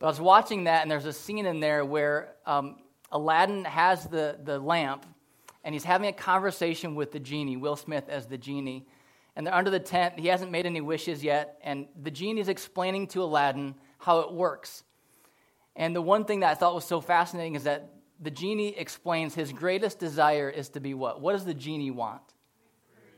But 0.03 0.09
I 0.09 0.11
was 0.11 0.21
watching 0.21 0.65
that, 0.65 0.83
and 0.83 0.91
there's 0.91 1.05
a 1.05 1.13
scene 1.13 1.47
in 1.47 1.61
there 1.61 1.85
where 1.85 2.35
um, 2.45 2.75
Aladdin 3.13 3.65
has 3.65 4.05
the, 4.05 4.37
the 4.43 4.59
lamp, 4.59 5.07
and 5.63 5.73
he's 5.73 5.85
having 5.85 6.09
a 6.09 6.13
conversation 6.13 6.97
with 6.97 7.13
the 7.13 7.21
genie, 7.21 7.57
Will 7.57 7.77
Smith 7.77 8.09
as 8.09 8.27
the 8.27 8.37
genie. 8.37 8.85
And 9.37 9.47
they're 9.47 9.55
under 9.55 9.71
the 9.71 9.79
tent. 9.79 10.19
He 10.19 10.27
hasn't 10.27 10.51
made 10.51 10.67
any 10.67 10.81
wishes 10.81 11.23
yet. 11.23 11.57
And 11.63 11.87
the 12.03 12.11
genie 12.11 12.41
is 12.41 12.49
explaining 12.49 13.07
to 13.09 13.23
Aladdin 13.23 13.77
how 13.99 14.19
it 14.23 14.33
works. 14.33 14.83
And 15.77 15.95
the 15.95 16.03
one 16.03 16.25
thing 16.25 16.41
that 16.41 16.51
I 16.51 16.55
thought 16.57 16.75
was 16.75 16.85
so 16.85 17.01
fascinating 17.01 17.55
is 17.55 17.63
that 17.63 17.89
the 18.19 18.33
genie 18.33 18.77
explains 18.77 19.37
his 19.37 19.53
greatest 19.53 20.01
desire 20.01 20.51
is 20.51 20.71
to 20.71 20.81
be 20.81 20.95
what? 20.95 21.21
What 21.21 21.35
does 21.35 21.45
the 21.45 21.55
genie 21.55 21.93
want? 21.93 22.23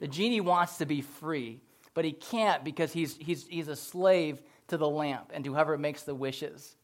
The 0.00 0.08
genie 0.08 0.42
wants 0.42 0.76
to 0.76 0.84
be 0.84 1.00
free, 1.00 1.62
but 1.94 2.04
he 2.04 2.12
can't 2.12 2.62
because 2.62 2.92
he's, 2.92 3.16
he's, 3.16 3.46
he's 3.46 3.68
a 3.68 3.76
slave 3.76 4.42
to 4.68 4.76
the 4.76 4.88
lamp 4.88 5.30
and 5.34 5.44
to 5.44 5.52
whoever 5.52 5.76
makes 5.76 6.02
the 6.02 6.14
wishes. 6.14 6.76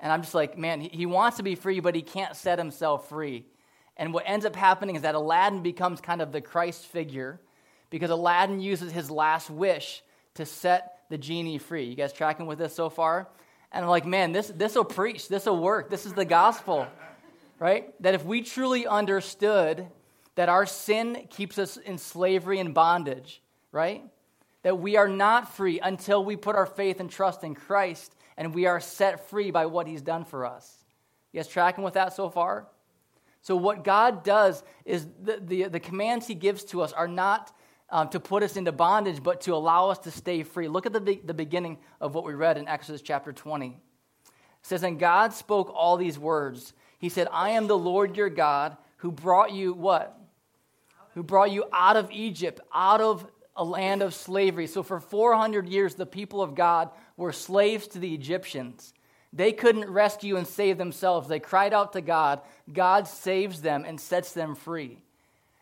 And 0.00 0.12
I'm 0.12 0.22
just 0.22 0.34
like, 0.34 0.56
man, 0.56 0.80
he, 0.80 1.06
wants 1.06 1.38
to 1.38 1.42
be 1.42 1.54
free, 1.54 1.80
but 1.80 1.94
he 1.94 2.02
can't 2.02 2.36
set 2.36 2.58
himself 2.58 3.08
free. 3.08 3.46
And 3.96 4.14
what 4.14 4.24
ends 4.26 4.46
up 4.46 4.54
happening 4.54 4.94
is 4.94 5.02
that 5.02 5.16
Aladdin 5.16 5.62
becomes 5.62 6.00
kind 6.00 6.22
of 6.22 6.30
the 6.30 6.40
Christ 6.40 6.86
figure 6.86 7.40
because 7.90 8.10
Aladdin 8.10 8.60
uses 8.60 8.92
his 8.92 9.10
last 9.10 9.50
wish 9.50 10.02
to 10.34 10.46
set 10.46 10.98
the 11.08 11.18
genie 11.18 11.58
free. 11.58 11.84
You 11.84 11.96
guys 11.96 12.12
tracking 12.12 12.46
with 12.46 12.58
this 12.58 12.74
so 12.74 12.90
far? 12.90 13.28
And 13.72 13.84
I'm 13.84 13.90
like, 13.90 14.06
man, 14.06 14.32
this 14.32 14.48
this 14.48 14.76
will 14.76 14.84
preach, 14.84 15.28
this 15.28 15.46
will 15.46 15.60
work. 15.60 15.90
This 15.90 16.06
is 16.06 16.14
the 16.14 16.24
gospel, 16.24 16.86
right? 17.58 18.00
That 18.02 18.14
if 18.14 18.24
we 18.24 18.42
truly 18.42 18.86
understood 18.86 19.88
that 20.36 20.48
our 20.48 20.64
sin 20.64 21.26
keeps 21.28 21.58
us 21.58 21.76
in 21.76 21.98
slavery 21.98 22.60
and 22.60 22.72
bondage, 22.72 23.42
right? 23.72 24.04
That 24.62 24.78
we 24.78 24.96
are 24.96 25.08
not 25.08 25.54
free 25.54 25.80
until 25.80 26.24
we 26.24 26.36
put 26.36 26.56
our 26.56 26.66
faith 26.66 27.00
and 27.00 27.10
trust 27.10 27.44
in 27.44 27.54
Christ 27.54 28.14
and 28.36 28.54
we 28.54 28.66
are 28.66 28.80
set 28.80 29.28
free 29.28 29.50
by 29.50 29.66
what 29.66 29.86
he's 29.86 30.02
done 30.02 30.24
for 30.24 30.46
us. 30.46 30.84
You 31.32 31.40
guys 31.40 31.48
tracking 31.48 31.84
with 31.84 31.94
that 31.94 32.14
so 32.14 32.30
far? 32.30 32.66
So, 33.42 33.56
what 33.56 33.84
God 33.84 34.24
does 34.24 34.62
is 34.84 35.06
the, 35.22 35.40
the, 35.40 35.64
the 35.64 35.80
commands 35.80 36.26
he 36.26 36.34
gives 36.34 36.64
to 36.64 36.82
us 36.82 36.92
are 36.92 37.08
not 37.08 37.52
um, 37.90 38.08
to 38.10 38.20
put 38.20 38.42
us 38.42 38.56
into 38.56 38.72
bondage, 38.72 39.22
but 39.22 39.40
to 39.42 39.54
allow 39.54 39.90
us 39.90 39.98
to 40.00 40.10
stay 40.10 40.42
free. 40.42 40.68
Look 40.68 40.86
at 40.86 40.92
the, 40.92 41.20
the 41.24 41.34
beginning 41.34 41.78
of 42.00 42.14
what 42.14 42.24
we 42.24 42.34
read 42.34 42.58
in 42.58 42.68
Exodus 42.68 43.00
chapter 43.00 43.32
20. 43.32 43.68
It 43.68 43.76
says, 44.62 44.82
And 44.82 44.98
God 44.98 45.32
spoke 45.32 45.72
all 45.74 45.96
these 45.96 46.18
words. 46.18 46.74
He 46.98 47.08
said, 47.08 47.28
I 47.32 47.50
am 47.50 47.66
the 47.66 47.78
Lord 47.78 48.16
your 48.16 48.28
God 48.28 48.76
who 48.98 49.12
brought 49.12 49.52
you 49.52 49.72
what? 49.72 50.18
Who 51.14 51.22
brought 51.22 51.50
you 51.50 51.64
out 51.72 51.96
of 51.96 52.10
Egypt, 52.10 52.60
out 52.74 53.00
of 53.00 53.26
a 53.58 53.64
land 53.64 54.00
of 54.02 54.14
slavery. 54.14 54.66
So 54.66 54.82
for 54.82 55.00
400 55.00 55.68
years, 55.68 55.96
the 55.96 56.06
people 56.06 56.40
of 56.40 56.54
God 56.54 56.90
were 57.16 57.32
slaves 57.32 57.88
to 57.88 57.98
the 57.98 58.14
Egyptians. 58.14 58.94
They 59.32 59.52
couldn't 59.52 59.90
rescue 59.90 60.36
and 60.36 60.46
save 60.46 60.78
themselves. 60.78 61.28
They 61.28 61.40
cried 61.40 61.74
out 61.74 61.92
to 61.92 62.00
God. 62.00 62.40
God 62.72 63.06
saves 63.06 63.60
them 63.60 63.84
and 63.86 64.00
sets 64.00 64.32
them 64.32 64.54
free. 64.54 65.02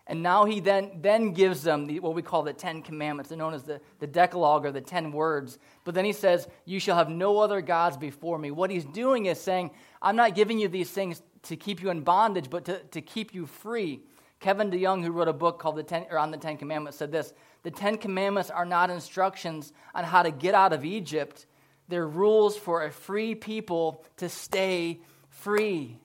And 0.07 0.23
now 0.23 0.45
he 0.45 0.61
then, 0.61 1.01
then 1.01 1.33
gives 1.33 1.65
them 1.65 1.87
the, 1.87 1.99
what 1.99 2.15
we 2.15 2.23
call 2.23 2.45
the 2.45 2.53
Ten 2.53 2.83
Commandments. 2.83 3.29
They're 3.29 3.39
known 3.39 3.55
as 3.55 3.65
the, 3.65 3.81
the 3.99 4.07
Decalogue 4.07 4.65
or 4.65 4.71
the 4.71 4.81
Ten 4.81 5.11
Words. 5.11 5.59
But 5.83 5.95
then 5.95 6.05
he 6.05 6.13
says, 6.13 6.47
You 6.65 6.79
shall 6.79 6.97
have 6.97 7.09
no 7.09 7.39
other 7.39 7.61
gods 7.61 7.97
before 7.97 8.39
me. 8.39 8.53
What 8.53 8.71
he's 8.71 8.85
doing 8.85 9.27
is 9.27 9.41
saying, 9.41 9.73
I'm 10.01 10.15
not 10.15 10.37
giving 10.37 10.61
you 10.61 10.69
these 10.69 10.91
things 10.91 11.23
to 11.45 11.57
keep 11.57 11.83
you 11.83 11.91
in 11.91 12.03
bondage, 12.03 12.51
but 12.51 12.67
to, 12.67 12.79
to 12.79 13.01
keep 13.01 13.35
you 13.35 13.47
free. 13.47 14.01
Kevin 14.39 14.71
DeYoung, 14.71 15.03
who 15.03 15.11
wrote 15.11 15.29
a 15.29 15.33
book 15.33 15.59
called 15.59 15.77
the 15.77 15.83
Ten, 15.83 16.07
or 16.11 16.19
on 16.19 16.31
the 16.31 16.37
Ten 16.37 16.57
Commandments, 16.57 16.99
said 16.99 17.11
this 17.11 17.33
the 17.67 17.73
Ten 17.73 17.97
Commandments 17.99 18.49
are 18.49 18.65
not 18.65 18.91
instructions 18.91 19.73
on 19.93 20.05
how 20.05 20.23
to 20.23 20.31
get 20.31 20.55
out 20.55 20.73
of 20.73 20.85
Egypt, 20.85 21.47
they're 21.89 22.07
rules 22.07 22.57
for 22.57 22.85
a 22.85 22.93
free 22.93 23.35
people 23.35 24.05
to 24.19 24.29
stay 24.29 25.01
free. 25.31 25.99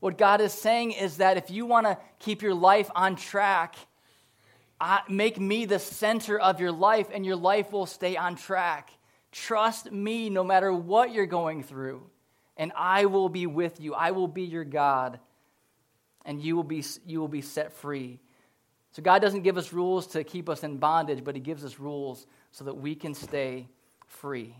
What 0.00 0.18
God 0.18 0.40
is 0.40 0.52
saying 0.52 0.90
is 0.90 1.18
that 1.18 1.36
if 1.36 1.52
you 1.52 1.66
want 1.66 1.86
to 1.86 1.96
keep 2.18 2.42
your 2.42 2.54
life 2.54 2.90
on 2.96 3.14
track, 3.14 3.76
make 5.08 5.38
me 5.38 5.66
the 5.66 5.78
center 5.78 6.36
of 6.36 6.58
your 6.58 6.72
life, 6.72 7.06
and 7.14 7.24
your 7.24 7.36
life 7.36 7.70
will 7.70 7.86
stay 7.86 8.16
on 8.16 8.34
track. 8.34 8.90
Trust 9.30 9.92
me 9.92 10.30
no 10.30 10.42
matter 10.42 10.72
what 10.72 11.12
you're 11.12 11.26
going 11.26 11.62
through, 11.62 12.02
and 12.56 12.72
I 12.74 13.04
will 13.04 13.28
be 13.28 13.46
with 13.46 13.80
you. 13.80 13.94
I 13.94 14.10
will 14.10 14.26
be 14.26 14.42
your 14.42 14.64
God, 14.64 15.20
and 16.24 16.42
you 16.42 16.56
will 16.56 16.64
be, 16.64 16.84
you 17.06 17.20
will 17.20 17.28
be 17.28 17.40
set 17.40 17.72
free. 17.72 18.18
So 18.92 19.02
God 19.02 19.22
doesn't 19.22 19.42
give 19.42 19.56
us 19.56 19.72
rules 19.72 20.06
to 20.08 20.22
keep 20.22 20.48
us 20.50 20.62
in 20.62 20.76
bondage, 20.76 21.24
but 21.24 21.34
He 21.34 21.40
gives 21.40 21.64
us 21.64 21.78
rules 21.78 22.26
so 22.50 22.64
that 22.64 22.74
we 22.74 22.94
can 22.94 23.14
stay 23.14 23.66
free. 24.06 24.54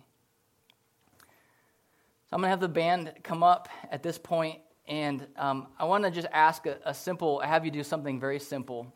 So 1.19 2.37
I'm 2.37 2.41
going 2.41 2.47
to 2.47 2.51
have 2.51 2.61
the 2.61 2.69
band 2.69 3.13
come 3.23 3.43
up 3.43 3.69
at 3.91 4.03
this 4.03 4.17
point, 4.17 4.61
and 4.89 5.27
um, 5.37 5.69
I 5.79 5.85
want 5.85 6.05
to 6.05 6.11
just 6.11 6.29
ask 6.33 6.67
a, 6.67 6.79
a, 6.87 6.95
simple, 6.95 7.41
have 7.41 7.67
you 7.67 7.71
do 7.71 7.83
something 7.83 8.19
very 8.19 8.39
simple. 8.39 8.91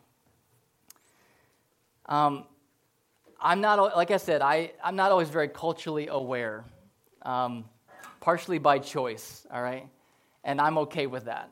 Um, 2.07 2.45
I'm 3.39 3.61
not, 3.61 3.95
like 3.95 4.09
I 4.09 4.17
said, 4.17 4.41
I, 4.41 4.71
I'm 4.83 4.95
not 4.95 5.11
always 5.11 5.29
very 5.29 5.49
culturally 5.49 6.07
aware, 6.07 6.65
um, 7.21 7.65
partially 8.21 8.57
by 8.57 8.79
choice, 8.79 9.45
all 9.51 9.61
right? 9.61 9.87
And 10.43 10.59
I'm 10.59 10.79
okay 10.79 11.05
with 11.05 11.25
that. 11.25 11.51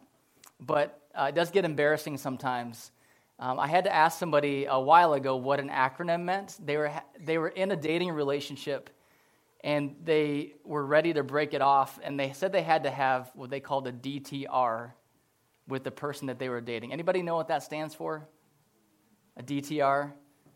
But 0.60 1.00
uh, 1.14 1.26
it 1.30 1.36
does 1.36 1.52
get 1.52 1.66
embarrassing 1.66 2.18
sometimes 2.18 2.92
um, 3.40 3.60
I 3.60 3.68
had 3.68 3.84
to 3.84 3.94
ask 3.94 4.18
somebody 4.18 4.66
a 4.66 4.80
while 4.80 5.14
ago 5.14 5.36
what 5.36 5.60
an 5.60 5.70
acronym 5.70 6.24
meant. 6.24 6.58
They 6.64 6.78
were, 6.78 6.92
they 7.20 7.38
were 7.38 7.50
in 7.50 7.72
a 7.72 7.76
dating 7.76 8.12
relationship 8.12 8.90
and 9.66 9.96
they 10.04 10.54
were 10.64 10.86
ready 10.86 11.12
to 11.14 11.24
break 11.24 11.56
it 11.56 11.62
off, 11.62 12.00
and 12.04 12.20
they 12.20 12.34
said 12.34 12.52
they 12.52 12.62
had 12.62 12.84
to 12.84 12.92
have 12.92 13.32
what 13.34 13.50
they 13.50 13.60
called 13.60 13.88
a 13.88 13.92
DTR. 13.92 14.92
with 15.68 15.84
the 15.84 15.90
person 15.90 16.28
that 16.28 16.38
they 16.38 16.48
were 16.48 16.62
dating. 16.62 16.94
Anybody 16.94 17.24
know 17.24 17.36
what 17.36 17.48
that 17.48 17.64
stands 17.64 17.96
for? 17.96 18.28
A 19.36 19.42
DTR? 19.42 20.12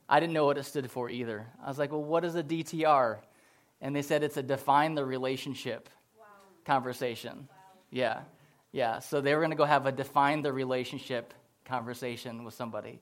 I 0.07 0.19
didn't 0.19 0.33
know 0.33 0.45
what 0.45 0.59
it 0.59 0.63
stood 0.65 0.91
for 0.91 1.09
either. 1.09 1.47
I 1.63 1.67
was 1.67 1.79
like, 1.79 1.91
well, 1.91 2.03
what 2.03 2.23
is 2.23 2.35
a 2.35 2.43
DTR? 2.43 3.17
And 3.81 3.95
they 3.95 4.03
said 4.03 4.23
it's 4.23 4.37
a 4.37 4.43
define 4.43 4.93
the 4.93 5.03
relationship 5.03 5.89
wow. 6.19 6.25
conversation. 6.63 7.47
Wow. 7.49 7.55
Yeah. 7.89 8.19
Yeah. 8.71 8.99
So 8.99 9.19
they 9.19 9.33
were 9.33 9.41
going 9.41 9.49
to 9.49 9.57
go 9.57 9.65
have 9.65 9.87
a 9.87 9.91
define 9.91 10.43
the 10.43 10.53
relationship 10.53 11.33
conversation 11.69 12.43
with 12.43 12.53
somebody. 12.53 12.99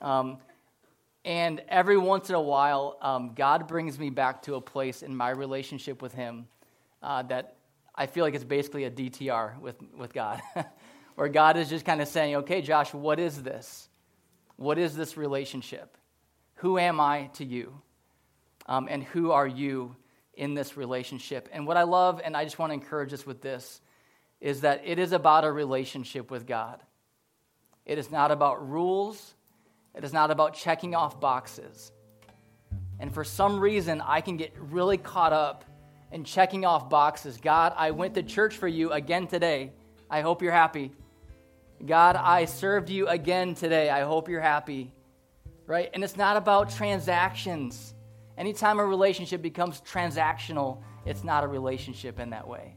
Um, 0.00 0.38
and 1.24 1.60
every 1.68 1.98
once 1.98 2.30
in 2.30 2.34
a 2.34 2.40
while, 2.40 2.96
um, 3.02 3.34
God 3.34 3.68
brings 3.68 3.98
me 3.98 4.08
back 4.08 4.42
to 4.42 4.54
a 4.54 4.60
place 4.60 5.02
in 5.02 5.14
my 5.14 5.30
relationship 5.30 6.00
with 6.00 6.14
Him 6.14 6.46
uh, 7.02 7.22
that 7.24 7.56
I 7.94 8.06
feel 8.06 8.24
like 8.24 8.34
it's 8.34 8.44
basically 8.44 8.84
a 8.84 8.90
DTR 8.90 9.60
with, 9.60 9.76
with 9.94 10.14
God, 10.14 10.40
where 11.16 11.28
God 11.28 11.58
is 11.58 11.68
just 11.68 11.84
kind 11.84 12.00
of 12.00 12.08
saying, 12.08 12.36
okay, 12.36 12.62
Josh, 12.62 12.94
what 12.94 13.20
is 13.20 13.42
this? 13.42 13.88
What 14.56 14.78
is 14.78 14.96
this 14.96 15.16
relationship? 15.16 15.98
Who 16.56 16.78
am 16.78 17.00
I 17.00 17.30
to 17.34 17.44
you? 17.44 17.80
Um, 18.66 18.88
and 18.90 19.02
who 19.02 19.32
are 19.32 19.46
you 19.46 19.96
in 20.34 20.54
this 20.54 20.76
relationship? 20.76 21.48
And 21.52 21.66
what 21.66 21.76
I 21.76 21.82
love, 21.82 22.20
and 22.24 22.36
I 22.36 22.44
just 22.44 22.58
want 22.58 22.70
to 22.70 22.74
encourage 22.74 23.12
us 23.12 23.26
with 23.26 23.42
this, 23.42 23.80
is 24.40 24.62
that 24.62 24.82
it 24.84 24.98
is 24.98 25.12
about 25.12 25.44
a 25.44 25.52
relationship 25.52 26.30
with 26.30 26.46
God. 26.46 26.80
It 27.86 27.98
is 27.98 28.10
not 28.10 28.30
about 28.30 28.68
rules, 28.68 29.34
it 29.94 30.04
is 30.04 30.12
not 30.12 30.30
about 30.30 30.54
checking 30.54 30.94
off 30.94 31.20
boxes. 31.20 31.92
And 32.98 33.12
for 33.12 33.24
some 33.24 33.58
reason, 33.58 34.00
I 34.00 34.20
can 34.20 34.36
get 34.36 34.52
really 34.58 34.98
caught 34.98 35.32
up 35.32 35.64
in 36.12 36.24
checking 36.24 36.66
off 36.66 36.90
boxes. 36.90 37.38
God, 37.38 37.72
I 37.76 37.92
went 37.92 38.14
to 38.14 38.22
church 38.22 38.56
for 38.56 38.68
you 38.68 38.92
again 38.92 39.26
today. 39.26 39.72
I 40.10 40.20
hope 40.20 40.42
you're 40.42 40.52
happy. 40.52 40.92
God, 41.84 42.16
I 42.16 42.44
served 42.44 42.90
you 42.90 43.08
again 43.08 43.54
today. 43.54 43.88
I 43.88 44.02
hope 44.02 44.28
you're 44.28 44.40
happy 44.40 44.92
right? 45.70 45.88
And 45.94 46.02
it's 46.02 46.16
not 46.16 46.36
about 46.36 46.70
transactions. 46.70 47.94
Anytime 48.36 48.80
a 48.80 48.84
relationship 48.84 49.40
becomes 49.40 49.80
transactional, 49.82 50.82
it's 51.06 51.22
not 51.22 51.44
a 51.44 51.46
relationship 51.46 52.18
in 52.18 52.30
that 52.30 52.48
way. 52.48 52.74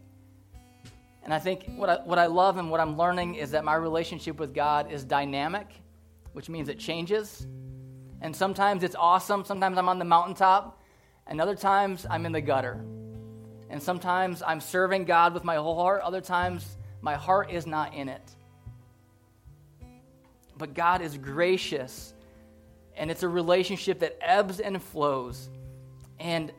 And 1.23 1.33
I 1.33 1.39
think 1.39 1.71
what 1.75 1.89
I, 1.89 1.95
what 2.03 2.19
I 2.19 2.25
love 2.25 2.57
and 2.57 2.69
what 2.69 2.79
I'm 2.79 2.97
learning 2.97 3.35
is 3.35 3.51
that 3.51 3.63
my 3.63 3.75
relationship 3.75 4.39
with 4.39 4.53
God 4.53 4.91
is 4.91 5.03
dynamic, 5.03 5.67
which 6.33 6.49
means 6.49 6.67
it 6.69 6.79
changes. 6.79 7.47
And 8.21 8.35
sometimes 8.35 8.83
it's 8.83 8.95
awesome. 8.95 9.45
Sometimes 9.45 9.77
I'm 9.77 9.89
on 9.89 9.99
the 9.99 10.05
mountaintop, 10.05 10.81
and 11.27 11.39
other 11.39 11.55
times 11.55 12.05
I'm 12.09 12.25
in 12.25 12.31
the 12.31 12.41
gutter. 12.41 12.83
And 13.69 13.81
sometimes 13.81 14.43
I'm 14.45 14.59
serving 14.59 15.05
God 15.05 15.33
with 15.33 15.43
my 15.43 15.55
whole 15.55 15.75
heart, 15.75 16.01
other 16.01 16.21
times 16.21 16.77
my 17.01 17.15
heart 17.15 17.51
is 17.51 17.65
not 17.65 17.93
in 17.93 18.07
it. 18.07 18.21
But 20.57 20.73
God 20.73 21.01
is 21.01 21.17
gracious 21.17 22.13
and 22.95 23.09
it's 23.09 23.23
a 23.23 23.27
relationship 23.27 23.99
that 23.99 24.17
ebbs 24.21 24.59
and 24.59 24.81
flows. 24.81 25.49
And 26.19 26.51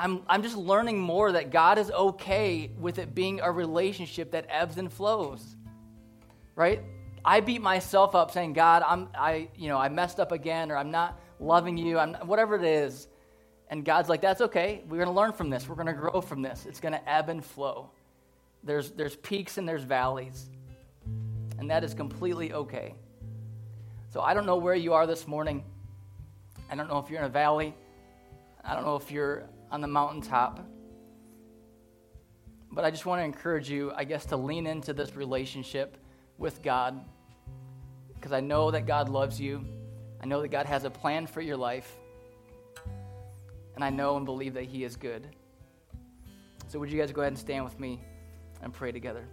I'm, 0.00 0.22
I'm 0.26 0.42
just 0.42 0.56
learning 0.56 0.98
more 0.98 1.30
that 1.30 1.50
God 1.50 1.76
is 1.76 1.90
okay 1.90 2.70
with 2.78 2.98
it 2.98 3.14
being 3.14 3.40
a 3.40 3.52
relationship 3.52 4.30
that 4.30 4.46
ebbs 4.48 4.78
and 4.78 4.90
flows, 4.90 5.56
right? 6.56 6.80
I 7.22 7.40
beat 7.40 7.60
myself 7.60 8.14
up 8.14 8.30
saying, 8.30 8.54
God, 8.54 8.82
I'm, 8.86 9.10
I, 9.14 9.48
you 9.54 9.68
know, 9.68 9.76
I 9.76 9.90
messed 9.90 10.18
up 10.18 10.32
again, 10.32 10.72
or 10.72 10.78
I'm 10.78 10.90
not 10.90 11.20
loving 11.38 11.76
you, 11.76 11.98
I'm, 11.98 12.14
whatever 12.26 12.56
it 12.56 12.64
is. 12.64 13.08
And 13.68 13.84
God's 13.84 14.08
like, 14.08 14.22
that's 14.22 14.40
okay. 14.40 14.82
We're 14.88 14.96
going 14.96 15.14
to 15.14 15.14
learn 15.14 15.32
from 15.32 15.50
this. 15.50 15.68
We're 15.68 15.74
going 15.74 15.86
to 15.86 15.92
grow 15.92 16.22
from 16.22 16.40
this. 16.40 16.64
It's 16.66 16.80
going 16.80 16.92
to 16.92 17.08
ebb 17.08 17.28
and 17.28 17.44
flow. 17.44 17.90
There's, 18.64 18.92
there's 18.92 19.16
peaks 19.16 19.58
and 19.58 19.68
there's 19.68 19.84
valleys. 19.84 20.48
And 21.58 21.70
that 21.70 21.84
is 21.84 21.92
completely 21.92 22.54
okay. 22.54 22.94
So 24.08 24.22
I 24.22 24.32
don't 24.32 24.46
know 24.46 24.56
where 24.56 24.74
you 24.74 24.94
are 24.94 25.06
this 25.06 25.28
morning. 25.28 25.62
I 26.70 26.74
don't 26.74 26.88
know 26.88 26.98
if 26.98 27.10
you're 27.10 27.20
in 27.20 27.26
a 27.26 27.28
valley. 27.28 27.74
I 28.64 28.74
don't 28.74 28.84
know 28.86 28.96
if 28.96 29.10
you're 29.10 29.44
on 29.70 29.80
the 29.80 29.88
mountaintop. 29.88 30.66
But 32.72 32.84
I 32.84 32.90
just 32.90 33.06
want 33.06 33.20
to 33.20 33.24
encourage 33.24 33.68
you, 33.68 33.92
I 33.96 34.04
guess, 34.04 34.24
to 34.26 34.36
lean 34.36 34.66
into 34.66 34.92
this 34.92 35.16
relationship 35.16 35.96
with 36.38 36.62
God. 36.62 37.00
Because 38.14 38.32
I 38.32 38.40
know 38.40 38.70
that 38.70 38.86
God 38.86 39.08
loves 39.08 39.40
you. 39.40 39.64
I 40.22 40.26
know 40.26 40.42
that 40.42 40.48
God 40.48 40.66
has 40.66 40.84
a 40.84 40.90
plan 40.90 41.26
for 41.26 41.40
your 41.40 41.56
life. 41.56 41.96
And 43.74 43.82
I 43.82 43.90
know 43.90 44.16
and 44.16 44.26
believe 44.26 44.54
that 44.54 44.64
He 44.64 44.84
is 44.84 44.96
good. 44.96 45.26
So, 46.68 46.78
would 46.78 46.90
you 46.90 47.00
guys 47.00 47.10
go 47.12 47.22
ahead 47.22 47.32
and 47.32 47.38
stand 47.38 47.64
with 47.64 47.80
me 47.80 48.00
and 48.62 48.72
pray 48.72 48.92
together? 48.92 49.26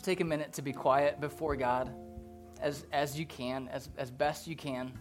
Just 0.00 0.06
take 0.06 0.20
a 0.22 0.24
minute 0.24 0.54
to 0.54 0.62
be 0.62 0.72
quiet 0.72 1.20
before 1.20 1.54
God 1.56 1.92
as, 2.58 2.86
as 2.90 3.18
you 3.18 3.26
can, 3.26 3.68
as, 3.68 3.90
as 3.98 4.10
best 4.10 4.46
you 4.46 4.56
can. 4.56 4.98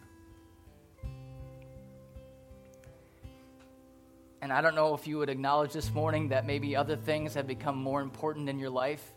And 4.42 4.52
I 4.52 4.60
don't 4.60 4.76
know 4.76 4.94
if 4.94 5.08
you 5.08 5.18
would 5.20 5.30
acknowledge 5.30 5.72
this 5.72 5.90
morning 5.94 6.28
that 6.28 6.46
maybe 6.46 6.76
other 6.76 6.98
things 6.98 7.34
have 7.36 7.48
become 7.48 7.78
more 7.78 8.02
important 8.02 8.50
in 8.50 8.60
your 8.60 8.72
life. 8.72 9.14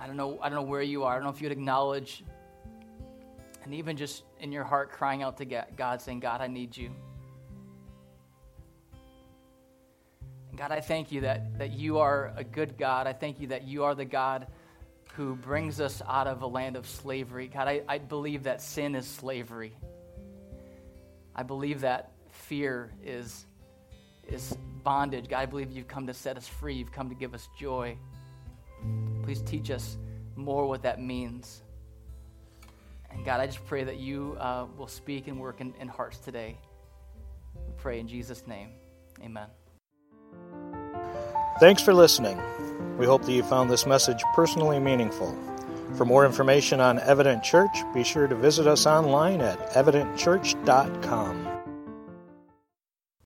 I 0.00 0.06
don't 0.06 0.16
know, 0.16 0.38
I 0.40 0.48
don't 0.48 0.56
know 0.56 0.70
where 0.70 0.80
you 0.80 1.04
are. 1.04 1.12
I 1.12 1.16
don't 1.16 1.24
know 1.24 1.34
if 1.34 1.42
you'd 1.42 1.52
acknowledge 1.52 2.24
and 3.62 3.74
even 3.74 3.94
just 3.94 4.22
in 4.40 4.52
your 4.52 4.64
heart 4.64 4.90
crying 4.90 5.22
out 5.22 5.36
to 5.36 5.44
God 5.44 6.00
saying, 6.00 6.20
God, 6.20 6.40
I 6.40 6.46
need 6.46 6.74
you. 6.78 6.92
God, 10.56 10.72
I 10.72 10.80
thank 10.80 11.12
you 11.12 11.20
that, 11.22 11.58
that 11.58 11.72
you 11.72 11.98
are 11.98 12.32
a 12.36 12.42
good 12.42 12.78
God. 12.78 13.06
I 13.06 13.12
thank 13.12 13.40
you 13.40 13.48
that 13.48 13.64
you 13.64 13.84
are 13.84 13.94
the 13.94 14.06
God 14.06 14.46
who 15.14 15.34
brings 15.34 15.80
us 15.80 16.02
out 16.08 16.26
of 16.26 16.42
a 16.42 16.46
land 16.46 16.76
of 16.76 16.86
slavery. 16.86 17.48
God, 17.48 17.68
I, 17.68 17.82
I 17.88 17.98
believe 17.98 18.44
that 18.44 18.62
sin 18.62 18.94
is 18.94 19.06
slavery. 19.06 19.74
I 21.34 21.42
believe 21.42 21.82
that 21.82 22.12
fear 22.30 22.90
is, 23.04 23.44
is 24.26 24.56
bondage. 24.82 25.28
God, 25.28 25.38
I 25.40 25.46
believe 25.46 25.72
you've 25.72 25.88
come 25.88 26.06
to 26.06 26.14
set 26.14 26.38
us 26.38 26.48
free. 26.48 26.74
You've 26.74 26.92
come 26.92 27.10
to 27.10 27.14
give 27.14 27.34
us 27.34 27.48
joy. 27.58 27.98
Please 29.22 29.42
teach 29.42 29.70
us 29.70 29.98
more 30.36 30.66
what 30.66 30.82
that 30.82 31.00
means. 31.00 31.62
And 33.10 33.24
God, 33.24 33.40
I 33.40 33.46
just 33.46 33.64
pray 33.66 33.84
that 33.84 33.98
you 33.98 34.36
uh, 34.40 34.66
will 34.76 34.88
speak 34.88 35.28
and 35.28 35.38
work 35.38 35.60
in, 35.60 35.74
in 35.80 35.88
hearts 35.88 36.18
today. 36.18 36.56
We 37.54 37.72
pray 37.76 38.00
in 38.00 38.08
Jesus' 38.08 38.46
name. 38.46 38.70
Amen. 39.22 39.48
Thanks 41.58 41.82
for 41.82 41.94
listening. 41.94 42.38
We 42.98 43.06
hope 43.06 43.22
that 43.22 43.32
you 43.32 43.42
found 43.42 43.70
this 43.70 43.86
message 43.86 44.22
personally 44.34 44.78
meaningful. 44.78 45.34
For 45.96 46.04
more 46.04 46.26
information 46.26 46.80
on 46.80 46.98
Evident 47.00 47.42
Church, 47.42 47.78
be 47.94 48.04
sure 48.04 48.26
to 48.26 48.34
visit 48.34 48.66
us 48.66 48.86
online 48.86 49.40
at 49.40 49.70
evidentchurch.com. 49.70 51.55